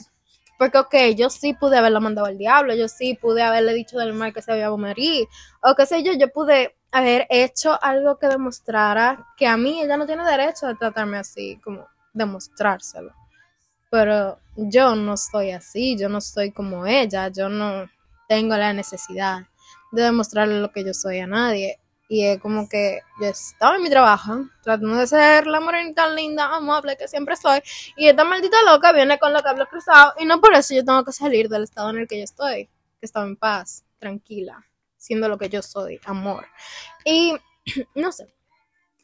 Porque, 0.60 0.78
ok, 0.78 0.96
yo 1.16 1.32
sí 1.32 1.54
pude 1.54 1.78
haberlo 1.78 2.00
mandado 2.02 2.28
al 2.28 2.38
diablo, 2.38 2.76
yo 2.76 2.88
sí 2.88 3.16
pude 3.16 3.42
haberle 3.42 3.74
dicho 3.74 3.98
del 3.98 4.14
mal 4.14 4.34
que 4.34 4.42
se 4.42 4.52
había 4.52 4.70
morir, 4.70 5.28
o 5.64 5.74
qué 5.74 5.86
sé 5.86 6.04
yo, 6.04 6.14
yo 6.14 6.32
pude 6.32 6.76
haber 6.92 7.26
hecho 7.30 7.82
algo 7.82 8.20
que 8.20 8.28
demostrara 8.28 9.28
que 9.38 9.48
a 9.48 9.58
mí 9.58 9.82
ella 9.82 9.98
no 9.98 10.06
tiene 10.06 10.26
derecho 10.26 10.68
a 10.68 10.76
tratarme 10.76 11.18
así, 11.18 11.60
como 11.64 11.88
demostrárselo. 12.14 13.14
Pero 13.90 14.40
yo 14.56 14.96
no 14.96 15.18
soy 15.18 15.52
así, 15.52 15.98
yo 15.98 16.10
no 16.10 16.22
soy 16.22 16.52
como 16.52 16.86
ella, 16.86 17.30
yo 17.30 17.50
no 17.50 17.90
tengo 18.28 18.56
la 18.56 18.74
necesidad 18.74 19.48
de 19.92 20.04
demostrarle 20.04 20.60
lo 20.60 20.72
que 20.72 20.86
yo 20.86 20.94
soy 20.94 21.20
a 21.20 21.28
nadie. 21.28 21.80
Y 22.08 22.26
es 22.26 22.40
como 22.40 22.68
que 22.68 23.02
yo 23.22 23.28
estaba 23.28 23.76
en 23.76 23.84
mi 23.84 23.90
trabajo, 23.90 24.48
tratando 24.64 24.96
de 24.96 25.06
ser 25.06 25.46
la 25.46 25.60
morenita 25.60 26.10
linda, 26.10 26.56
amable 26.56 26.98
que 26.98 27.08
siempre 27.08 27.36
soy. 27.36 27.62
Y 27.98 28.08
esta 28.08 28.24
maldita 28.24 28.58
loca 28.66 28.92
viene 28.92 29.20
con 29.20 29.32
los 29.32 29.44
cables 29.44 29.68
cruzados. 29.68 30.14
Y 30.20 30.26
no 30.26 30.42
por 30.42 30.54
eso 30.56 30.74
yo 30.74 30.84
tengo 30.84 31.04
que 31.04 31.12
salir 31.12 31.50
del 31.50 31.64
estado 31.64 31.92
en 31.92 32.00
el 32.00 32.08
que 32.08 32.18
yo 32.18 32.24
estoy, 32.24 32.66
que 33.00 33.06
estaba 33.06 33.28
en 33.28 33.36
paz, 33.36 33.86
tranquila, 34.00 34.66
siendo 34.98 35.30
lo 35.30 35.38
que 35.38 35.50
yo 35.50 35.62
soy, 35.62 36.00
amor. 36.06 36.48
Y 37.06 37.36
no 37.96 38.12
sé, 38.12 38.34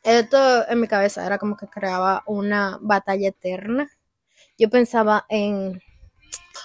esto 0.05 0.67
en 0.69 0.79
mi 0.79 0.87
cabeza 0.87 1.25
era 1.25 1.37
como 1.37 1.57
que 1.57 1.67
creaba 1.67 2.23
una 2.27 2.77
batalla 2.79 3.29
eterna. 3.29 3.89
Yo 4.57 4.69
pensaba 4.69 5.25
en, 5.29 5.81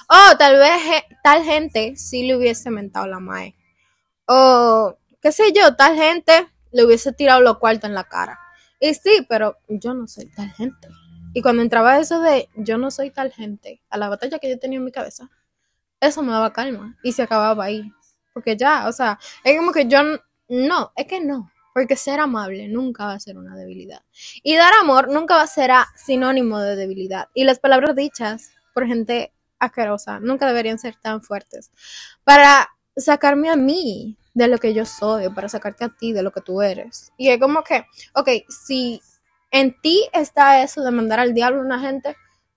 oh, 0.09 0.37
tal 0.39 0.59
vez 0.59 1.05
tal 1.25 1.43
gente 1.43 1.97
sí 1.97 2.27
le 2.27 2.37
hubiese 2.37 2.71
mentado 2.71 3.07
la 3.07 3.19
mae. 3.19 3.57
O, 4.27 4.97
qué 5.21 5.33
sé 5.33 5.53
yo, 5.53 5.75
tal 5.75 5.97
gente 5.97 6.49
le 6.71 6.85
hubiese 6.85 7.13
tirado 7.13 7.41
los 7.41 7.59
cuartos 7.59 7.89
en 7.89 7.95
la 7.95 8.05
cara. 8.05 8.39
Y 8.79 8.95
sí, 8.95 9.27
pero 9.29 9.57
yo 9.69 9.95
no 9.95 10.07
soy 10.07 10.27
tal 10.27 10.51
gente. 10.53 10.89
Y 11.33 11.43
cuando 11.43 11.63
entraba 11.63 11.99
eso 11.99 12.21
de 12.21 12.49
yo 12.57 12.77
no 12.77 12.91
soy 12.91 13.11
tal 13.11 13.33
gente, 13.33 13.83
a 13.89 13.97
la 13.97 14.09
batalla 14.09 14.39
que 14.39 14.51
yo 14.51 14.59
tenía 14.59 14.79
en 14.79 14.85
mi 14.85 14.93
cabeza, 14.93 15.31
eso 16.01 16.23
me 16.23 16.33
daba 16.33 16.53
calma 16.53 16.97
y 17.03 17.13
se 17.13 17.23
acababa 17.23 17.65
ahí. 17.65 17.91
Porque 18.35 18.57
ya, 18.57 18.87
o 18.87 18.93
sea, 18.93 19.19
es 19.45 19.57
como 19.57 19.73
que 19.73 19.87
yo 19.87 20.01
no, 20.49 20.93
es 20.95 21.07
que 21.07 21.21
no. 21.21 21.51
Porque 21.73 21.97
ser 21.97 22.21
amable 22.21 22.69
nunca 22.69 23.07
va 23.07 23.13
a 23.15 23.21
ser 23.21 23.39
una 23.39 23.57
debilidad. 23.57 24.03
Y 24.43 24.57
dar 24.57 24.73
amor 24.81 25.09
nunca 25.09 25.37
va 25.37 25.43
a 25.43 25.47
ser 25.47 25.71
sinónimo 25.97 26.59
de 26.59 26.77
debilidad. 26.77 27.29
Y 27.35 27.45
las 27.45 27.59
palabras 27.59 27.95
dichas 27.95 28.51
por 28.75 28.87
gente 28.87 29.33
asquerosa 29.59 30.21
nunca 30.21 30.47
deberían 30.47 30.79
ser 30.79 30.97
tan 30.97 31.23
fuertes. 31.23 31.71
Para 32.25 32.69
sacarme 32.97 33.51
a 33.51 33.57
mí 33.57 34.17
de 34.35 34.49
lo 34.49 34.59
que 34.59 34.75
yo 34.75 34.85
soy, 34.85 35.29
para 35.31 35.49
sacarte 35.49 35.85
a 35.85 35.89
ti 35.89 36.13
de 36.13 36.23
lo 36.23 36.33
que 36.33 36.41
tú 36.41 36.63
eres. 36.63 37.13
Y 37.17 37.29
es 37.29 37.39
como 37.39 37.63
que, 37.63 37.85
ok, 38.15 38.29
si 38.49 39.01
en 39.51 39.79
ti 39.81 40.09
está 40.13 40.63
eso 40.63 40.83
de 40.83 40.91
mandar 40.91 41.21
al 41.21 41.35
diablo 41.35 41.61
a 41.61 41.65
una 41.65 41.81
gente, 41.81 42.17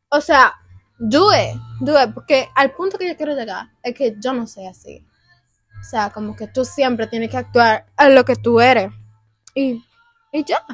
o 0.09 0.21
sea, 0.21 0.53
do 0.99 1.31
it, 1.33 2.13
porque 2.13 2.47
al 2.55 2.71
punto 2.71 2.97
que 2.97 3.07
yo 3.07 3.17
quiero 3.17 3.35
llegar 3.35 3.67
es 3.81 3.95
que 3.95 4.15
yo 4.19 4.33
no 4.33 4.47
soy 4.47 4.67
así. 4.67 5.05
O 5.79 5.83
sea, 5.83 6.11
como 6.11 6.35
que 6.35 6.47
tú 6.47 6.63
siempre 6.63 7.07
tienes 7.07 7.29
que 7.29 7.37
actuar 7.37 7.87
a 7.97 8.07
lo 8.09 8.23
que 8.23 8.35
tú 8.35 8.61
eres. 8.61 8.91
Y, 9.53 9.83
y 10.31 10.43
ya. 10.43 10.65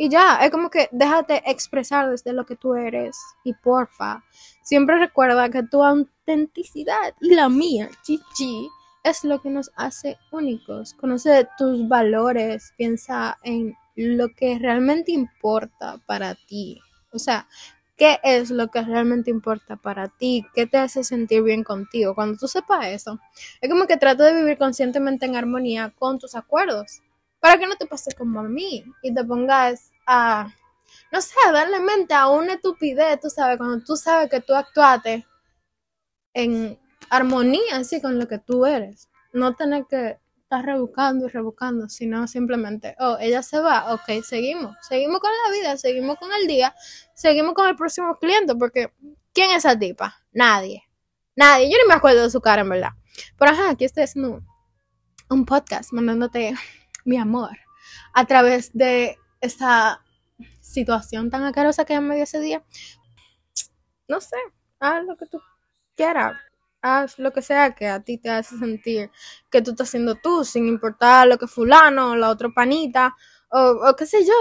Y 0.00 0.08
ya, 0.08 0.36
es 0.44 0.52
como 0.52 0.70
que 0.70 0.88
déjate 0.92 1.42
expresar 1.50 2.08
desde 2.08 2.32
lo 2.32 2.46
que 2.46 2.54
tú 2.54 2.74
eres. 2.76 3.18
Y 3.42 3.52
porfa, 3.52 4.22
siempre 4.62 4.96
recuerda 4.96 5.50
que 5.50 5.64
tu 5.64 5.82
autenticidad 5.82 7.14
y 7.20 7.34
la 7.34 7.48
mía, 7.48 7.90
chichi, 8.02 8.68
es 9.02 9.24
lo 9.24 9.42
que 9.42 9.50
nos 9.50 9.72
hace 9.74 10.16
únicos. 10.30 10.94
Conoce 10.94 11.48
tus 11.58 11.88
valores, 11.88 12.72
piensa 12.76 13.38
en 13.42 13.74
lo 13.96 14.28
que 14.28 14.56
realmente 14.60 15.10
importa 15.10 16.00
para 16.06 16.36
ti. 16.46 16.80
O 17.12 17.18
sea, 17.18 17.48
¿qué 17.96 18.20
es 18.22 18.50
lo 18.50 18.68
que 18.68 18.82
realmente 18.82 19.32
importa 19.32 19.74
para 19.74 20.06
ti? 20.06 20.46
¿Qué 20.54 20.68
te 20.68 20.78
hace 20.78 21.02
sentir 21.02 21.42
bien 21.42 21.64
contigo? 21.64 22.14
Cuando 22.14 22.38
tú 22.38 22.46
sepas 22.46 22.86
eso, 22.86 23.18
es 23.60 23.68
como 23.68 23.88
que 23.88 23.96
trata 23.96 24.26
de 24.26 24.34
vivir 24.34 24.58
conscientemente 24.58 25.26
en 25.26 25.34
armonía 25.34 25.92
con 25.98 26.20
tus 26.20 26.36
acuerdos 26.36 27.02
para 27.48 27.60
que 27.60 27.66
no 27.66 27.76
te 27.76 27.86
pase 27.86 28.14
como 28.14 28.40
a 28.40 28.42
mí 28.42 28.84
y 29.02 29.14
te 29.14 29.24
pongas 29.24 29.90
a, 30.06 30.52
no 31.10 31.22
sé, 31.22 31.32
a 31.46 31.52
darle 31.52 31.80
mente 31.80 32.12
a 32.12 32.28
una 32.28 32.52
estupidez, 32.52 33.18
tú 33.20 33.30
sabes, 33.30 33.56
cuando 33.56 33.82
tú 33.82 33.96
sabes 33.96 34.28
que 34.28 34.42
tú 34.42 34.54
actuaste 34.54 35.26
en 36.34 36.78
armonía 37.08 37.76
así 37.76 38.02
con 38.02 38.18
lo 38.18 38.28
que 38.28 38.38
tú 38.38 38.66
eres. 38.66 39.08
No 39.32 39.54
tener 39.56 39.86
que 39.86 40.18
estar 40.42 40.62
rebuscando 40.62 41.24
y 41.24 41.30
rebuscando, 41.30 41.88
sino 41.88 42.28
simplemente, 42.28 42.94
oh, 42.98 43.16
ella 43.18 43.42
se 43.42 43.60
va, 43.60 43.94
ok, 43.94 44.22
seguimos, 44.22 44.76
seguimos 44.86 45.18
con 45.18 45.30
la 45.30 45.50
vida, 45.50 45.78
seguimos 45.78 46.18
con 46.18 46.30
el 46.30 46.46
día, 46.46 46.74
seguimos 47.14 47.54
con 47.54 47.66
el 47.66 47.76
próximo 47.76 48.14
cliente, 48.16 48.56
porque 48.56 48.92
¿quién 49.32 49.52
es 49.52 49.64
esa 49.64 49.78
tipa? 49.78 50.22
Nadie, 50.32 50.82
nadie, 51.34 51.70
yo 51.70 51.78
ni 51.82 51.88
me 51.88 51.94
acuerdo 51.94 52.24
de 52.24 52.30
su 52.30 52.42
cara 52.42 52.60
en 52.60 52.68
verdad. 52.68 52.90
Pero 53.38 53.52
ajá, 53.52 53.70
aquí 53.70 53.86
estoy 53.86 54.02
haciendo 54.02 54.42
un 55.30 55.46
podcast, 55.46 55.94
mandándote 55.94 56.54
mi 57.08 57.16
amor, 57.16 57.56
a 58.12 58.26
través 58.26 58.70
de 58.74 59.16
esta 59.40 60.04
situación 60.60 61.30
tan 61.30 61.42
acarosa 61.44 61.86
que 61.86 61.98
me 62.00 62.14
dio 62.14 62.24
ese 62.24 62.38
día. 62.38 62.62
No 64.06 64.20
sé, 64.20 64.36
haz 64.78 65.04
lo 65.04 65.16
que 65.16 65.26
tú 65.26 65.40
quieras, 65.96 66.36
haz 66.82 67.18
lo 67.18 67.32
que 67.32 67.40
sea 67.40 67.74
que 67.74 67.88
a 67.88 68.00
ti 68.00 68.18
te 68.18 68.28
hace 68.28 68.58
sentir 68.58 69.10
que 69.50 69.62
tú 69.62 69.70
estás 69.70 69.88
haciendo 69.88 70.16
tú, 70.16 70.44
sin 70.44 70.66
importar 70.66 71.26
lo 71.26 71.38
que 71.38 71.46
fulano, 71.46 72.14
la 72.14 72.28
otra 72.28 72.50
panita, 72.54 73.16
o, 73.50 73.94
qué 73.96 74.04
sé 74.04 74.26
yo, 74.26 74.34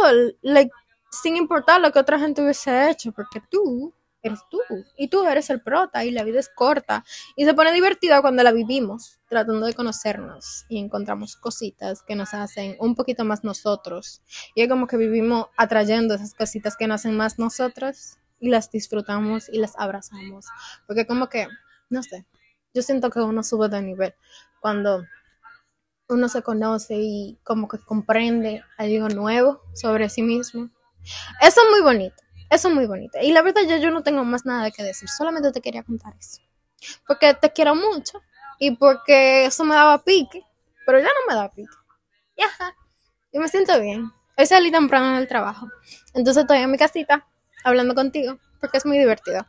sin 1.09 1.37
importar 1.37 1.79
lo 1.79 1.93
que 1.93 1.99
otra 1.99 2.19
gente 2.19 2.41
hubiese 2.41 2.89
hecho, 2.89 3.13
porque 3.13 3.41
tú 3.49 3.93
eres 4.21 4.39
tú. 4.49 4.59
Y 4.97 5.07
tú 5.09 5.23
eres 5.25 5.49
el 5.49 5.61
prota 5.61 6.05
y 6.05 6.11
la 6.11 6.23
vida 6.23 6.39
es 6.39 6.49
corta. 6.49 7.03
Y 7.35 7.45
se 7.45 7.53
pone 7.53 7.73
divertida 7.73 8.21
cuando 8.21 8.43
la 8.43 8.51
vivimos 8.51 9.19
tratando 9.29 9.65
de 9.65 9.73
conocernos 9.73 10.65
y 10.69 10.79
encontramos 10.79 11.35
cositas 11.35 12.01
que 12.01 12.15
nos 12.15 12.33
hacen 12.33 12.75
un 12.79 12.95
poquito 12.95 13.25
más 13.25 13.43
nosotros. 13.43 14.21
Y 14.55 14.61
es 14.61 14.69
como 14.69 14.87
que 14.87 14.97
vivimos 14.97 15.47
atrayendo 15.57 16.15
esas 16.15 16.33
cositas 16.33 16.75
que 16.77 16.87
nos 16.87 17.01
hacen 17.01 17.17
más 17.17 17.39
nosotros 17.39 18.17
y 18.39 18.49
las 18.49 18.71
disfrutamos 18.71 19.49
y 19.49 19.57
las 19.59 19.77
abrazamos. 19.77 20.45
Porque 20.85 21.05
como 21.05 21.29
que 21.29 21.47
no 21.89 22.03
sé 22.03 22.25
yo 22.77 22.83
siento 22.83 23.09
que 23.09 23.19
uno 23.19 23.41
sube 23.41 23.69
de 23.69 23.81
nivel 23.81 24.13
cuando 24.59 25.03
uno 26.09 26.29
se 26.29 26.43
conoce 26.43 26.95
y 26.95 27.39
como 27.43 27.67
que 27.67 27.79
comprende 27.79 28.63
algo 28.77 29.09
nuevo 29.09 29.63
sobre 29.73 30.09
sí 30.09 30.21
mismo. 30.21 30.69
Eso 31.41 31.61
es 31.61 31.69
muy 31.71 31.81
bonito 31.81 32.26
eso 32.49 32.67
es 32.69 32.73
muy 32.73 32.85
bonito. 32.85 33.17
Y 33.21 33.31
la 33.31 33.41
verdad, 33.41 33.61
yo, 33.67 33.77
yo 33.77 33.91
no 33.91 34.03
tengo 34.03 34.23
más 34.23 34.45
nada 34.45 34.71
que 34.71 34.83
decir. 34.83 35.09
Solamente 35.09 35.51
te 35.51 35.61
quería 35.61 35.83
contar 35.83 36.13
eso. 36.17 36.41
Porque 37.05 37.33
te 37.33 37.51
quiero 37.51 37.75
mucho. 37.75 38.21
Y 38.59 38.71
porque 38.71 39.45
eso 39.45 39.63
me 39.63 39.75
daba 39.75 40.03
pique. 40.03 40.43
Pero 40.85 40.99
ya 40.99 41.07
no 41.07 41.27
me 41.27 41.35
da 41.35 41.49
pique. 41.51 41.73
Y. 42.35 42.43
Y 43.31 43.39
me 43.39 43.47
siento 43.49 43.79
bien. 43.79 44.11
Hoy 44.37 44.45
salí 44.45 44.71
temprano 44.71 45.15
del 45.15 45.27
trabajo. 45.27 45.67
Entonces 46.13 46.41
estoy 46.41 46.59
en 46.59 46.71
mi 46.71 46.77
casita 46.77 47.27
hablando 47.63 47.93
contigo. 47.95 48.39
Porque 48.61 48.77
es 48.77 48.85
muy 48.85 48.97
divertido. 48.97 49.45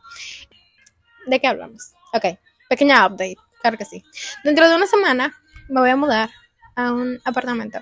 ¿De 1.26 1.40
qué 1.40 1.46
hablamos? 1.46 1.92
Ok. 2.12 2.38
Pequeña 2.68 3.06
update. 3.06 3.36
Claro 3.60 3.78
que 3.78 3.84
sí. 3.84 4.04
Dentro 4.44 4.68
de 4.68 4.76
una 4.76 4.86
semana 4.86 5.34
me 5.68 5.80
voy 5.80 5.90
a 5.90 5.96
mudar 5.96 6.30
a 6.74 6.92
un 6.92 7.20
apartamento. 7.24 7.80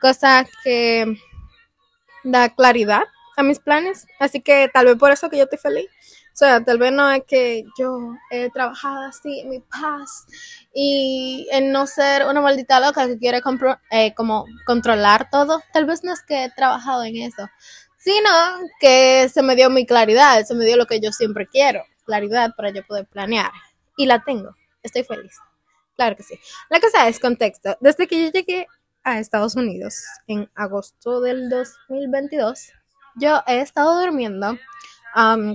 Cosa 0.00 0.46
que 0.62 1.16
da 2.24 2.48
claridad 2.50 3.04
a 3.40 3.44
mis 3.44 3.58
planes. 3.58 4.06
Así 4.18 4.40
que 4.40 4.70
tal 4.72 4.86
vez 4.86 4.96
por 4.96 5.10
eso 5.10 5.28
que 5.28 5.38
yo 5.38 5.44
estoy 5.44 5.58
feliz. 5.58 5.88
O 6.32 6.36
sea, 6.40 6.64
tal 6.64 6.78
vez 6.78 6.92
no 6.92 7.10
es 7.10 7.22
que 7.26 7.64
yo 7.78 8.14
he 8.30 8.50
trabajado 8.50 9.00
así 9.02 9.40
en 9.40 9.50
mi 9.50 9.60
paz 9.60 10.26
y 10.72 11.46
en 11.50 11.72
no 11.72 11.86
ser 11.86 12.24
una 12.26 12.40
maldita 12.40 12.80
loca 12.80 13.06
que 13.06 13.18
quiere 13.18 13.42
eh, 13.90 14.14
como 14.14 14.46
controlar 14.64 15.28
todo. 15.30 15.60
Tal 15.72 15.86
vez 15.86 16.04
no 16.04 16.12
es 16.12 16.22
que 16.22 16.44
he 16.44 16.50
trabajado 16.50 17.02
en 17.04 17.16
eso, 17.16 17.48
sino 17.98 18.30
que 18.80 19.28
se 19.28 19.42
me 19.42 19.56
dio 19.56 19.68
mi 19.70 19.84
claridad, 19.84 20.44
se 20.44 20.54
me 20.54 20.64
dio 20.64 20.76
lo 20.76 20.86
que 20.86 21.00
yo 21.00 21.12
siempre 21.12 21.46
quiero, 21.46 21.82
claridad 22.06 22.52
para 22.56 22.70
yo 22.70 22.86
poder 22.86 23.06
planear. 23.06 23.50
Y 23.96 24.06
la 24.06 24.22
tengo, 24.22 24.56
estoy 24.82 25.04
feliz. 25.04 25.36
Claro 25.96 26.16
que 26.16 26.22
sí. 26.22 26.40
La 26.70 26.80
cosa 26.80 27.08
es 27.08 27.20
contexto. 27.20 27.76
Desde 27.80 28.06
que 28.06 28.24
yo 28.24 28.30
llegué 28.30 28.66
a 29.02 29.18
Estados 29.18 29.56
Unidos 29.56 30.02
en 30.26 30.50
agosto 30.54 31.20
del 31.20 31.50
2022, 31.50 32.72
yo 33.16 33.42
he 33.46 33.60
estado 33.60 34.00
durmiendo, 34.00 34.56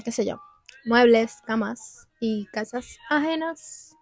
qué 0.03 0.11
sé 0.11 0.25
yo, 0.25 0.41
muebles, 0.85 1.37
camas 1.45 2.07
y 2.19 2.45
casas 2.47 2.97
ajenas. 3.09 3.95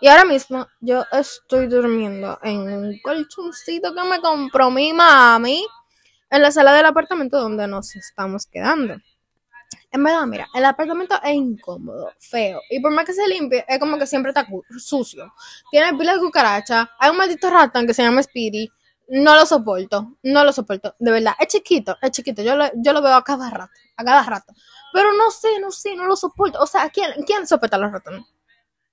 Y 0.00 0.08
ahora 0.08 0.24
mismo 0.24 0.66
yo 0.80 1.04
estoy 1.12 1.66
durmiendo 1.66 2.38
en 2.42 2.60
un 2.60 2.98
colchoncito 3.02 3.94
que 3.94 4.02
me 4.04 4.20
compró 4.20 4.70
mi 4.70 4.92
mami 4.92 5.64
en 6.30 6.42
la 6.42 6.50
sala 6.50 6.72
del 6.72 6.86
apartamento 6.86 7.40
donde 7.40 7.66
nos 7.66 7.94
estamos 7.96 8.46
quedando. 8.46 8.96
En 9.90 10.04
verdad, 10.04 10.26
mira, 10.26 10.46
el 10.54 10.64
apartamento 10.66 11.18
es 11.22 11.34
incómodo, 11.34 12.12
feo. 12.18 12.60
Y 12.68 12.80
por 12.80 12.92
más 12.92 13.06
que 13.06 13.14
se 13.14 13.26
limpie, 13.26 13.64
es 13.66 13.78
como 13.78 13.98
que 13.98 14.06
siempre 14.06 14.30
está 14.30 14.46
sucio. 14.78 15.32
Tiene 15.70 15.96
pila 15.96 16.14
de 16.14 16.20
cucaracha. 16.20 16.90
Hay 16.98 17.10
un 17.10 17.16
maldito 17.16 17.48
ratón 17.50 17.86
que 17.86 17.94
se 17.94 18.02
llama 18.02 18.22
Speedy. 18.22 18.70
No 19.08 19.34
lo 19.34 19.46
soporto, 19.46 20.16
no 20.22 20.44
lo 20.44 20.52
soporto. 20.52 20.94
De 20.98 21.10
verdad, 21.10 21.34
es 21.38 21.48
chiquito, 21.48 21.96
es 22.02 22.10
chiquito. 22.10 22.42
Yo 22.42 22.56
lo, 22.56 22.66
yo 22.74 22.92
lo 22.92 23.00
veo 23.00 23.14
a 23.14 23.24
cada 23.24 23.48
rato, 23.50 23.72
a 23.96 24.04
cada 24.04 24.22
rato. 24.22 24.52
Pero 24.92 25.12
no 25.12 25.30
sé, 25.30 25.58
no 25.60 25.70
sé, 25.70 25.94
no 25.94 26.06
lo 26.06 26.16
soporto. 26.16 26.60
O 26.60 26.66
sea, 26.66 26.88
¿quién, 26.90 27.12
quién 27.26 27.46
soporta 27.46 27.78
los 27.78 27.90
ratones? 27.90 28.24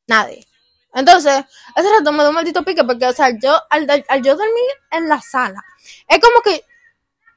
Nadie. 0.08 0.48
Entonces, 0.94 1.44
ese 1.76 1.90
ratón 1.90 2.16
me 2.16 2.24
da 2.24 2.30
un 2.30 2.36
maldito 2.36 2.64
pique 2.64 2.84
porque, 2.84 3.06
o 3.06 3.14
sea, 3.14 3.30
yo, 3.38 3.60
al, 3.70 4.06
al 4.08 4.22
yo 4.22 4.36
dormir 4.36 4.72
en 4.92 5.10
la 5.10 5.20
sala, 5.22 5.62
es 6.08 6.20
como 6.20 6.42
que 6.42 6.64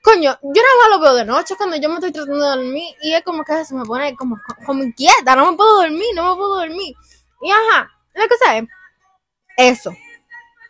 coño, 0.03 0.39
yo 0.43 0.63
nada 0.63 0.75
más 0.81 0.91
lo 0.91 1.01
veo 1.01 1.15
de 1.15 1.25
noche 1.25 1.55
cuando 1.57 1.77
yo 1.77 1.89
me 1.89 1.97
estoy 1.97 2.13
tratando 2.13 2.43
de 2.43 2.57
dormir 2.57 2.95
y 3.03 3.13
es 3.13 3.23
como 3.23 3.45
que 3.45 3.65
se 3.65 3.75
me 3.75 3.85
pone 3.85 4.17
como, 4.17 4.39
como 4.65 4.83
inquieta, 4.83 5.37
no 5.37 5.51
me 5.51 5.57
puedo 5.57 5.83
dormir, 5.83 6.07
no 6.15 6.31
me 6.31 6.37
puedo 6.37 6.61
dormir. 6.61 6.95
Y 7.43 7.51
ajá, 7.51 7.91
la 8.15 8.29
cosa 8.29 8.57
es, 8.57 8.65
eso. 9.57 9.93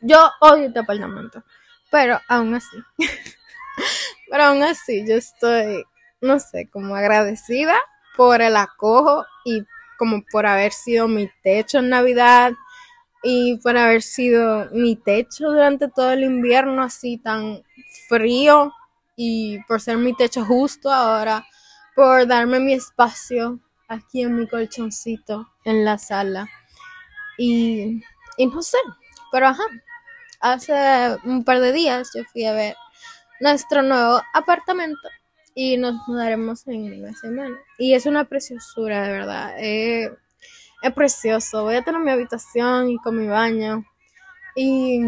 Yo 0.00 0.30
odio 0.40 0.66
este 0.66 0.80
apartamento, 0.80 1.42
pero 1.90 2.20
aún 2.28 2.54
así, 2.54 2.76
pero 4.30 4.44
aún 4.44 4.62
así 4.62 5.04
yo 5.06 5.14
estoy, 5.16 5.84
no 6.20 6.38
sé, 6.38 6.68
como 6.70 6.94
agradecida 6.94 7.76
por 8.16 8.42
el 8.42 8.56
acojo 8.56 9.24
y 9.44 9.64
como 9.98 10.22
por 10.30 10.46
haber 10.46 10.72
sido 10.72 11.08
mi 11.08 11.30
techo 11.42 11.78
en 11.78 11.88
Navidad 11.88 12.52
y 13.22 13.58
por 13.58 13.76
haber 13.76 14.02
sido 14.02 14.68
mi 14.72 14.96
techo 14.96 15.48
durante 15.48 15.88
todo 15.88 16.12
el 16.12 16.24
invierno 16.24 16.82
así 16.82 17.18
tan 17.18 17.62
frío 18.08 18.72
y 19.16 19.58
por 19.64 19.80
ser 19.80 19.96
mi 19.96 20.14
techo 20.14 20.44
justo 20.44 20.92
ahora, 20.92 21.44
por 21.96 22.26
darme 22.28 22.60
mi 22.60 22.74
espacio 22.74 23.58
aquí 23.88 24.22
en 24.22 24.36
mi 24.36 24.46
colchoncito 24.46 25.48
en 25.64 25.84
la 25.84 25.98
sala. 25.98 26.48
Y, 27.36 28.00
y 28.36 28.46
no 28.46 28.62
sé, 28.62 28.78
pero 29.32 29.48
ajá, 29.48 29.64
hace 30.40 30.74
un 31.24 31.44
par 31.44 31.60
de 31.60 31.72
días 31.72 32.10
yo 32.14 32.22
fui 32.32 32.44
a 32.44 32.52
ver 32.52 32.76
nuestro 33.40 33.82
nuevo 33.82 34.20
apartamento 34.34 35.08
y 35.54 35.76
nos 35.76 35.94
mudaremos 36.06 36.66
en 36.68 37.02
una 37.02 37.12
semana. 37.14 37.56
Y 37.78 37.94
es 37.94 38.06
una 38.06 38.24
preciosura, 38.24 39.02
de 39.02 39.12
verdad. 39.12 39.54
es 39.58 40.10
precioso. 40.94 41.64
Voy 41.64 41.74
a 41.76 41.82
tener 41.82 42.00
mi 42.00 42.10
habitación 42.10 42.90
y 42.90 42.98
con 42.98 43.16
mi 43.16 43.26
baño. 43.26 43.84
Y 44.54 45.00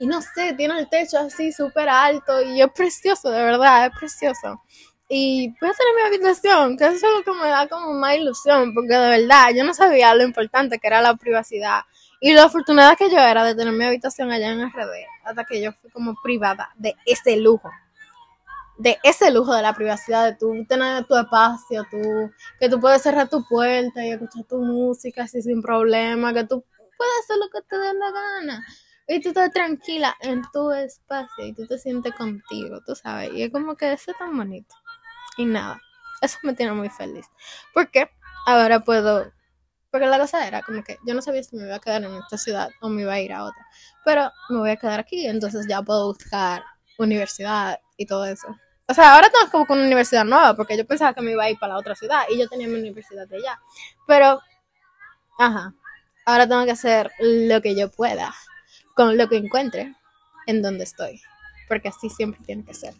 y 0.00 0.06
no 0.06 0.22
sé, 0.22 0.54
tiene 0.54 0.78
el 0.78 0.88
techo 0.88 1.18
así 1.18 1.52
súper 1.52 1.88
alto 1.88 2.40
y 2.40 2.62
es 2.62 2.70
precioso, 2.70 3.30
de 3.30 3.42
verdad, 3.42 3.86
es 3.86 3.98
precioso. 3.98 4.62
Y 5.08 5.48
voy 5.60 5.70
a 5.70 5.72
tener 5.72 5.94
mi 5.96 6.02
habitación, 6.02 6.76
que 6.76 6.86
es 6.86 7.02
lo 7.02 7.24
que 7.24 7.32
me 7.32 7.48
da 7.48 7.66
como 7.66 7.92
más 7.94 8.16
ilusión, 8.16 8.74
porque 8.74 8.94
de 8.94 9.08
verdad 9.08 9.48
yo 9.56 9.64
no 9.64 9.74
sabía 9.74 10.14
lo 10.14 10.22
importante 10.22 10.78
que 10.78 10.86
era 10.86 11.02
la 11.02 11.16
privacidad 11.16 11.80
y 12.20 12.32
lo 12.34 12.42
afortunada 12.42 12.96
que 12.96 13.10
yo 13.10 13.18
era 13.18 13.44
de 13.44 13.54
tener 13.54 13.72
mi 13.72 13.84
habitación 13.84 14.30
allá 14.30 14.50
en 14.50 14.68
RD, 14.68 14.90
hasta 15.24 15.44
que 15.44 15.62
yo 15.62 15.72
fui 15.72 15.90
como 15.90 16.14
privada 16.22 16.70
de 16.76 16.96
ese 17.06 17.36
lujo, 17.36 17.70
de 18.78 18.98
ese 19.02 19.30
lujo 19.30 19.54
de 19.54 19.62
la 19.62 19.74
privacidad, 19.74 20.24
de 20.24 20.34
tú 20.34 20.64
tener 20.68 21.04
tu 21.04 21.16
espacio, 21.16 21.84
tú, 21.90 22.30
que 22.60 22.68
tú 22.68 22.80
puedes 22.80 23.02
cerrar 23.02 23.28
tu 23.28 23.44
puerta 23.46 24.04
y 24.04 24.10
escuchar 24.10 24.44
tu 24.44 24.58
música 24.58 25.24
así 25.24 25.42
sin 25.42 25.62
problema, 25.62 26.32
que 26.32 26.44
tú 26.44 26.64
puedes 26.96 27.14
hacer 27.24 27.36
lo 27.38 27.48
que 27.50 27.62
te 27.68 27.78
dé 27.78 27.94
la 27.94 28.10
gana 28.10 28.66
y 29.08 29.20
tú 29.20 29.30
estás 29.30 29.50
tranquila 29.52 30.14
en 30.20 30.42
tu 30.52 30.70
espacio 30.70 31.46
y 31.46 31.54
tú 31.54 31.66
te 31.66 31.78
sientes 31.78 32.12
contigo, 32.14 32.80
tú 32.86 32.94
sabes. 32.94 33.32
Y 33.32 33.42
es 33.42 33.50
como 33.50 33.74
que 33.74 33.92
eso 33.92 34.10
es 34.10 34.18
tan 34.18 34.36
bonito. 34.36 34.74
Y 35.38 35.46
nada, 35.46 35.80
eso 36.20 36.38
me 36.42 36.52
tiene 36.52 36.72
muy 36.72 36.90
feliz. 36.90 37.26
Porque 37.72 38.10
ahora 38.46 38.80
puedo. 38.80 39.32
Porque 39.90 40.06
la 40.06 40.18
cosa 40.18 40.46
era 40.46 40.62
como 40.62 40.82
que 40.82 40.98
yo 41.06 41.14
no 41.14 41.22
sabía 41.22 41.42
si 41.42 41.56
me 41.56 41.64
iba 41.64 41.76
a 41.76 41.80
quedar 41.80 42.02
en 42.04 42.14
esta 42.16 42.36
ciudad 42.36 42.68
o 42.80 42.88
me 42.88 43.02
iba 43.02 43.12
a 43.12 43.20
ir 43.20 43.32
a 43.32 43.44
otra. 43.44 43.66
Pero 44.04 44.30
me 44.50 44.58
voy 44.58 44.70
a 44.70 44.76
quedar 44.76 45.00
aquí, 45.00 45.26
entonces 45.26 45.66
ya 45.68 45.82
puedo 45.82 46.06
buscar 46.08 46.62
universidad 46.98 47.78
y 47.96 48.06
todo 48.06 48.26
eso. 48.26 48.48
O 48.86 48.94
sea, 48.94 49.14
ahora 49.14 49.28
tengo 49.30 49.66
como 49.66 49.74
una 49.74 49.86
universidad 49.86 50.24
nueva, 50.24 50.54
porque 50.54 50.76
yo 50.76 50.86
pensaba 50.86 51.12
que 51.12 51.20
me 51.20 51.32
iba 51.32 51.44
a 51.44 51.50
ir 51.50 51.58
para 51.58 51.74
la 51.74 51.78
otra 51.78 51.94
ciudad 51.94 52.22
y 52.28 52.38
yo 52.38 52.48
tenía 52.48 52.68
mi 52.68 52.78
universidad 52.78 53.28
de 53.28 53.36
allá. 53.36 53.60
Pero, 54.06 54.40
ajá, 55.38 55.74
ahora 56.24 56.48
tengo 56.48 56.64
que 56.64 56.70
hacer 56.70 57.10
lo 57.20 57.60
que 57.60 57.76
yo 57.76 57.90
pueda 57.90 58.34
con 58.94 59.16
lo 59.16 59.28
que 59.28 59.36
encuentre 59.36 59.94
en 60.46 60.62
donde 60.62 60.84
estoy, 60.84 61.20
porque 61.68 61.88
así 61.88 62.08
siempre 62.08 62.40
tiene 62.44 62.64
que 62.64 62.74
ser. 62.74 62.94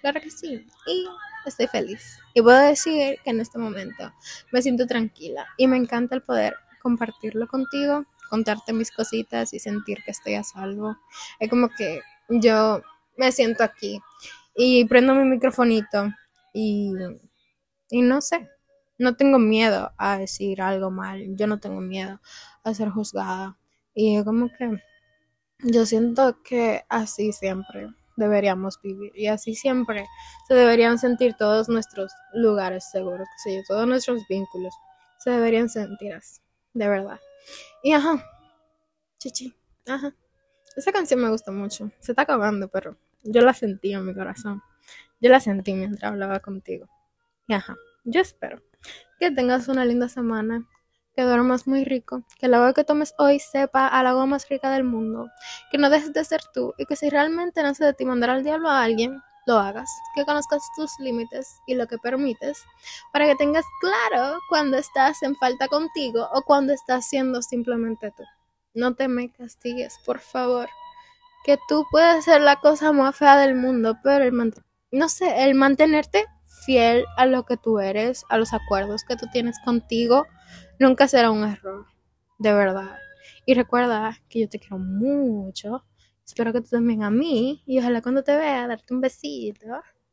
Claro 0.00 0.20
que 0.20 0.30
sí, 0.30 0.64
y 0.86 1.06
estoy 1.46 1.66
feliz. 1.66 2.18
Y 2.34 2.42
puedo 2.42 2.58
decir 2.58 3.18
que 3.24 3.30
en 3.30 3.40
este 3.40 3.58
momento 3.58 4.12
me 4.52 4.62
siento 4.62 4.86
tranquila 4.86 5.46
y 5.56 5.66
me 5.66 5.76
encanta 5.76 6.14
el 6.14 6.22
poder 6.22 6.54
compartirlo 6.82 7.46
contigo, 7.46 8.04
contarte 8.30 8.72
mis 8.72 8.90
cositas 8.90 9.52
y 9.52 9.58
sentir 9.58 9.98
que 10.04 10.10
estoy 10.10 10.34
a 10.34 10.44
salvo. 10.44 10.96
Es 11.38 11.48
como 11.48 11.68
que 11.70 12.02
yo 12.28 12.82
me 13.16 13.32
siento 13.32 13.64
aquí 13.64 14.00
y 14.54 14.84
prendo 14.86 15.14
mi 15.14 15.24
microfonito 15.24 16.10
y, 16.52 16.92
y 17.90 18.02
no 18.02 18.20
sé, 18.20 18.48
no 18.98 19.16
tengo 19.16 19.38
miedo 19.38 19.92
a 19.96 20.18
decir 20.18 20.60
algo 20.60 20.90
mal, 20.90 21.36
yo 21.36 21.46
no 21.46 21.60
tengo 21.60 21.80
miedo 21.80 22.20
a 22.64 22.74
ser 22.74 22.90
juzgada. 22.90 23.56
Y 23.94 24.16
es 24.16 24.24
como 24.24 24.48
que 24.48 24.82
yo 25.60 25.86
siento 25.86 26.42
que 26.42 26.84
así 26.88 27.32
siempre 27.32 27.88
deberíamos 28.18 28.80
vivir 28.82 29.12
y 29.14 29.28
así 29.28 29.54
siempre 29.54 30.06
se 30.46 30.54
deberían 30.54 30.98
sentir 30.98 31.34
todos 31.38 31.68
nuestros 31.68 32.12
lugares 32.34 32.90
seguros, 32.90 33.28
todos 33.66 33.86
nuestros 33.86 34.26
vínculos 34.28 34.74
se 35.18 35.30
deberían 35.30 35.68
sentir 35.68 36.12
así, 36.12 36.40
de 36.74 36.88
verdad. 36.88 37.20
Y 37.82 37.92
ajá, 37.92 38.24
chichi, 39.18 39.54
ajá. 39.86 40.14
Esa 40.76 40.92
canción 40.92 41.20
me 41.20 41.30
gusta 41.30 41.50
mucho. 41.50 41.90
Se 41.98 42.12
está 42.12 42.22
acabando, 42.22 42.68
pero 42.68 42.96
yo 43.24 43.40
la 43.40 43.52
sentí 43.52 43.92
en 43.92 44.04
mi 44.04 44.14
corazón. 44.14 44.62
Yo 45.20 45.30
la 45.30 45.40
sentí 45.40 45.74
mientras 45.74 46.04
hablaba 46.04 46.38
contigo. 46.40 46.88
Y 47.48 47.54
ajá, 47.54 47.76
yo 48.04 48.20
espero 48.20 48.62
que 49.18 49.30
tengas 49.32 49.66
una 49.68 49.84
linda 49.84 50.08
semana, 50.08 50.68
que 51.18 51.24
duermas 51.24 51.66
muy 51.66 51.82
rico, 51.82 52.22
que 52.38 52.46
el 52.46 52.54
agua 52.54 52.72
que 52.72 52.84
tomes 52.84 53.12
hoy 53.18 53.40
sepa 53.40 53.88
al 53.88 54.06
agua 54.06 54.24
más 54.26 54.48
rica 54.48 54.70
del 54.70 54.84
mundo, 54.84 55.28
que 55.68 55.76
no 55.76 55.90
dejes 55.90 56.12
de 56.12 56.24
ser 56.24 56.40
tú 56.54 56.74
y 56.78 56.86
que 56.86 56.94
si 56.94 57.10
realmente 57.10 57.60
no 57.64 57.74
se 57.74 57.84
de 57.84 57.92
ti 57.92 58.04
mandar 58.04 58.30
al 58.30 58.44
diablo 58.44 58.70
a 58.70 58.84
alguien, 58.84 59.20
lo 59.44 59.56
hagas, 59.56 59.90
que 60.14 60.24
conozcas 60.24 60.62
tus 60.76 60.92
límites 61.00 61.58
y 61.66 61.74
lo 61.74 61.88
que 61.88 61.98
permites, 61.98 62.62
para 63.12 63.26
que 63.26 63.34
tengas 63.34 63.64
claro 63.80 64.38
cuando 64.48 64.76
estás 64.76 65.20
en 65.24 65.34
falta 65.34 65.66
contigo 65.66 66.28
o 66.32 66.42
cuando 66.42 66.72
estás 66.72 67.08
siendo 67.08 67.42
simplemente 67.42 68.12
tú. 68.16 68.22
No 68.74 68.94
te 68.94 69.08
me 69.08 69.32
castigues, 69.32 69.98
por 70.06 70.20
favor, 70.20 70.68
que 71.44 71.58
tú 71.68 71.84
puedes 71.90 72.26
ser 72.26 72.42
la 72.42 72.60
cosa 72.60 72.92
más 72.92 73.16
fea 73.16 73.38
del 73.38 73.56
mundo, 73.56 73.98
pero 74.04 74.22
el 74.22 74.54
no 74.92 75.08
sé, 75.08 75.42
el 75.42 75.56
mantenerte 75.56 76.26
fiel 76.64 77.04
a 77.16 77.26
lo 77.26 77.44
que 77.44 77.56
tú 77.56 77.78
eres, 77.78 78.24
a 78.28 78.38
los 78.38 78.52
acuerdos 78.52 79.04
que 79.04 79.16
tú 79.16 79.26
tienes 79.32 79.58
contigo, 79.64 80.26
nunca 80.78 81.08
será 81.08 81.30
un 81.30 81.44
error, 81.44 81.86
de 82.38 82.52
verdad. 82.52 82.98
Y 83.46 83.54
recuerda 83.54 84.20
que 84.28 84.40
yo 84.40 84.48
te 84.48 84.58
quiero 84.58 84.78
mucho. 84.78 85.84
Espero 86.24 86.52
que 86.52 86.60
tú 86.60 86.68
también 86.68 87.02
a 87.02 87.10
mí. 87.10 87.62
Y 87.64 87.78
ojalá 87.78 88.02
cuando 88.02 88.22
te 88.22 88.36
vea 88.36 88.66
darte 88.66 88.92
un 88.92 89.00
besito. 89.00 89.66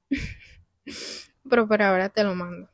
Pero 1.49 1.67
por 1.67 1.81
ahora 1.81 2.10
te 2.10 2.23
lo 2.23 2.34
mando. 2.36 2.69